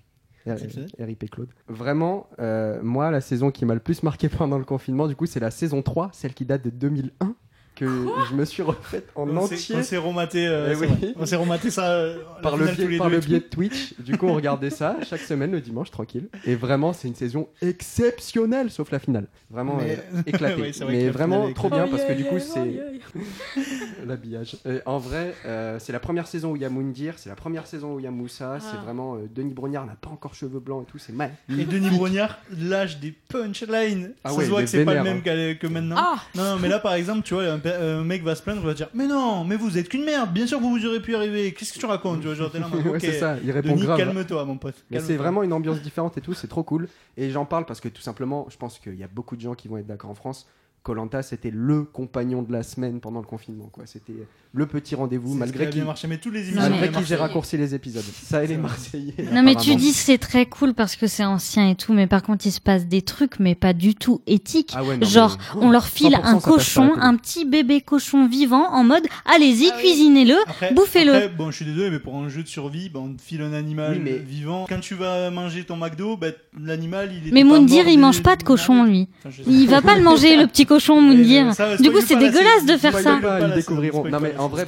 [0.99, 1.51] RIP Claude.
[1.69, 5.27] Vraiment, euh, moi, la saison qui m'a le plus marqué pendant le confinement, du coup,
[5.27, 7.35] c'est la saison 3, celle qui date de 2001,
[7.79, 7.87] que
[8.29, 9.77] je me suis refaite en On entier.
[9.77, 10.87] On s'est rematé, euh, Eh c'est oui.
[10.89, 11.15] vrai.
[11.17, 13.95] on s'est rematé ça euh, par le biais, par le de Twitch.
[14.01, 16.29] Du coup, on regardait ça chaque semaine le dimanche, tranquille.
[16.45, 19.27] Et vraiment, c'est une saison exceptionnelle, sauf la finale.
[19.51, 20.55] Vraiment Mais- euh, éclatée.
[20.63, 22.81] Oui, c'est vrai que Mais vraiment trop bien parce que du coup, c'est aïe,
[23.57, 23.63] aïe.
[24.07, 24.57] l'habillage.
[24.87, 27.67] En vrai, euh, c'est la première saison où il y a Moundir, c'est la première
[27.67, 28.59] saison où il y a Moussa.
[28.61, 28.83] C'est Ah.
[28.85, 31.31] vraiment euh, Denis Brognard n'a pas encore cheveux blancs et tout, c'est mal.
[31.51, 34.13] Et Denis Brognard lâche des punchlines.
[34.25, 35.97] Ah ça ouais, se voit que est c'est pas le même qu'à- que maintenant.
[35.99, 38.67] Ah Non, mais là par exemple, tu vois, un, un mec va se plaindre, il
[38.67, 41.13] va dire Mais non, mais vous êtes qu'une merde, bien sûr vous vous aurez pu
[41.13, 41.53] y arriver.
[41.53, 43.37] Qu'est-ce que tu racontes Tu vois, genre, t'es là, en mode, Ouais, ok, c'est ça,
[43.43, 43.99] il répond Denis, grave.
[43.99, 44.75] calme-toi, mon pote.
[44.91, 46.89] Mais c'est vraiment une ambiance différente et tout, c'est trop cool.
[47.17, 49.55] Et j'en parle parce que tout simplement, je pense qu'il y a beaucoup de gens
[49.55, 50.49] qui vont être d'accord en France.
[50.89, 53.69] Colanta, c'était le compagnon de la semaine pendant le confinement.
[53.71, 53.85] quoi.
[53.87, 54.15] C'était
[54.55, 56.93] le petit rendez-vous, malgré qu'il bien marché, mais tous les Non, émissions mais- malgré ont
[56.93, 57.17] qu'ils bien aient marché.
[57.17, 58.03] raccourci les épisodes.
[58.25, 59.15] Ça et les Marseillais.
[59.33, 62.23] Non mais tu dis c'est très cool parce que c'est ancien et tout, mais par
[62.23, 64.73] contre il se passe des trucs mais pas du tout éthiques.
[64.75, 68.27] Ah ouais, non, Genre mais- on leur file 100% un cochon, un petit bébé cochon
[68.27, 69.83] vivant en mode allez-y Ah oui.
[69.83, 71.15] cuisinez-le, Après, bouffez-le.
[71.15, 73.43] après, bon, je suis désolé, mais pour un jeu de survie, bah, on te file
[73.43, 74.65] un animal Oui, mais- vivant.
[74.67, 76.29] Quand tu vas manger ton McDo, bah,
[76.59, 77.33] l'animal, il est.
[77.33, 79.09] Mais Moundir il mange pas de cochon lui.
[79.47, 81.55] Il va pas le manger le petit cochon Mais, Moundir.
[81.55, 83.19] ça, Du coup c'est dégueulasse de faire ça.
[83.49, 84.05] ils découvriront.
[84.09, 84.65] Non mais en vrai,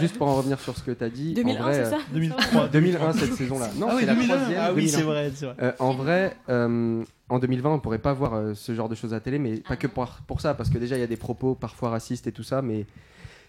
[0.00, 1.90] juste pour en revenir sur ce que tu as dit, 2001 en vrai, c'est euh,
[1.90, 2.68] ça 2003.
[2.68, 3.68] 2001 cette saison-là.
[3.76, 4.34] Non, ah oui, c'est la 2001.
[4.36, 4.60] troisième.
[4.62, 5.30] Ah oui, 2001.
[5.34, 5.54] c'est vrai.
[5.62, 9.14] Euh, en vrai, euh, en 2020, on pourrait pas voir euh, ce genre de choses
[9.14, 11.16] à télé, mais pas que pour, pour ça, parce que déjà il y a des
[11.16, 12.86] propos parfois racistes et tout ça, mais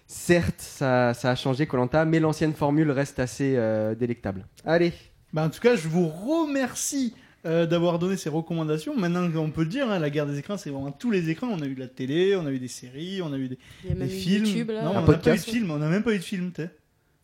[0.07, 4.45] certes, ça, ça a changé Colanta, mais l'ancienne formule reste assez euh, délectable.
[4.65, 4.93] Allez,
[5.33, 7.13] Bah, en tout cas, je vous remercie
[7.45, 8.95] euh, d'avoir donné ces recommandations.
[8.95, 11.47] Maintenant, on peut le dire, hein, la guerre des écrans, c'est vraiment tous les écrans.
[11.51, 13.57] On a eu de la télé, on a eu des séries, on a eu des,
[13.83, 14.45] Il y a des même eu films.
[14.45, 14.83] YouTube là.
[14.83, 15.71] non, Un on n'a pas eu de film.
[15.71, 16.69] On n'a même pas eu de film, t'es.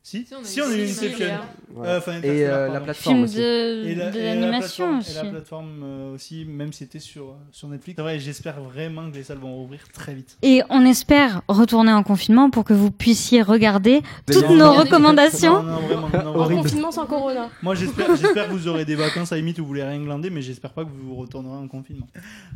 [0.10, 1.26] Si, Si, on a on a eu Inception.
[1.74, 1.91] voilà.
[1.91, 2.84] Euh, enfin, et euh, la pardon.
[2.86, 3.36] plateforme aussi.
[3.36, 5.12] de, Et la- de et la l'animation plateforme- aussi.
[5.12, 7.97] Et la plateforme euh, aussi, même si c'était sur, sur Netflix.
[7.97, 10.38] C'est vrai, j'espère vraiment que les salles vont rouvrir très vite.
[10.43, 14.01] Et on espère retourner en confinement pour que vous puissiez regarder
[14.32, 15.62] toutes Non, nos non, recommandations.
[15.62, 17.49] Non, non, vraiment, non, En confinement sans corona.
[17.62, 20.01] Moi, j'espère, j'espère que vous aurez des vacances à la limite où vous voulez rien
[20.01, 22.08] glander, mais j'espère pas que vous rectournerez en confinement.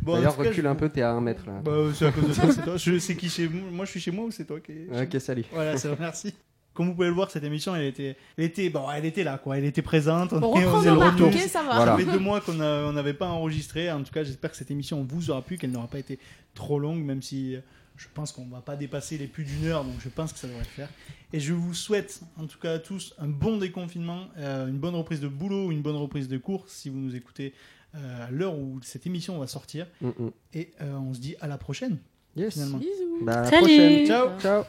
[0.02, 1.60] Bon, D'ailleurs, recule je- un peu, t'es à un mètre là.
[1.66, 2.78] Bah, c'est à cause de toi, c'est toi.
[2.78, 4.72] Je sais qui chez moi, je suis chez moi ou c'est toi qui.
[4.72, 5.43] est- Ok, salut.
[5.52, 6.34] Voilà, c'est merci.
[6.74, 9.38] Comme vous pouvez le voir, cette émission, elle était, elle était, bon, elle était là,
[9.38, 9.57] quoi.
[9.57, 10.32] Elle était présente.
[10.32, 11.34] On est- reprend faisait le retour.
[11.34, 11.76] ça va.
[11.76, 11.91] Voilà.
[11.91, 13.91] Ça fait deux mois qu'on a- on n'avait pas enregistré.
[13.91, 16.17] En tout cas, j'espère que cette émission vous aura plu, qu'elle n'aura pas été
[16.55, 17.59] trop longue, même si euh,
[17.97, 20.47] je pense qu'on va pas dépasser les plus d'une heure, donc je pense que ça
[20.47, 20.89] devrait le faire.
[21.34, 24.95] Et je vous souhaite, en tout cas à tous, un bon déconfinement, euh, une bonne
[24.95, 27.53] reprise de boulot, ou une bonne reprise de cours, si vous nous écoutez
[27.95, 29.86] euh, à l'heure où cette émission va sortir.
[29.99, 30.32] Mm, mm.
[30.53, 31.97] Et euh, on se dit à la prochaine,
[32.38, 32.53] Yes.
[32.53, 32.78] finalement.
[32.78, 33.26] Bisous.
[33.26, 33.59] Bah, à la Salut.
[33.63, 34.07] prochaine.
[34.07, 34.30] Ciao.
[34.39, 34.63] Ciao.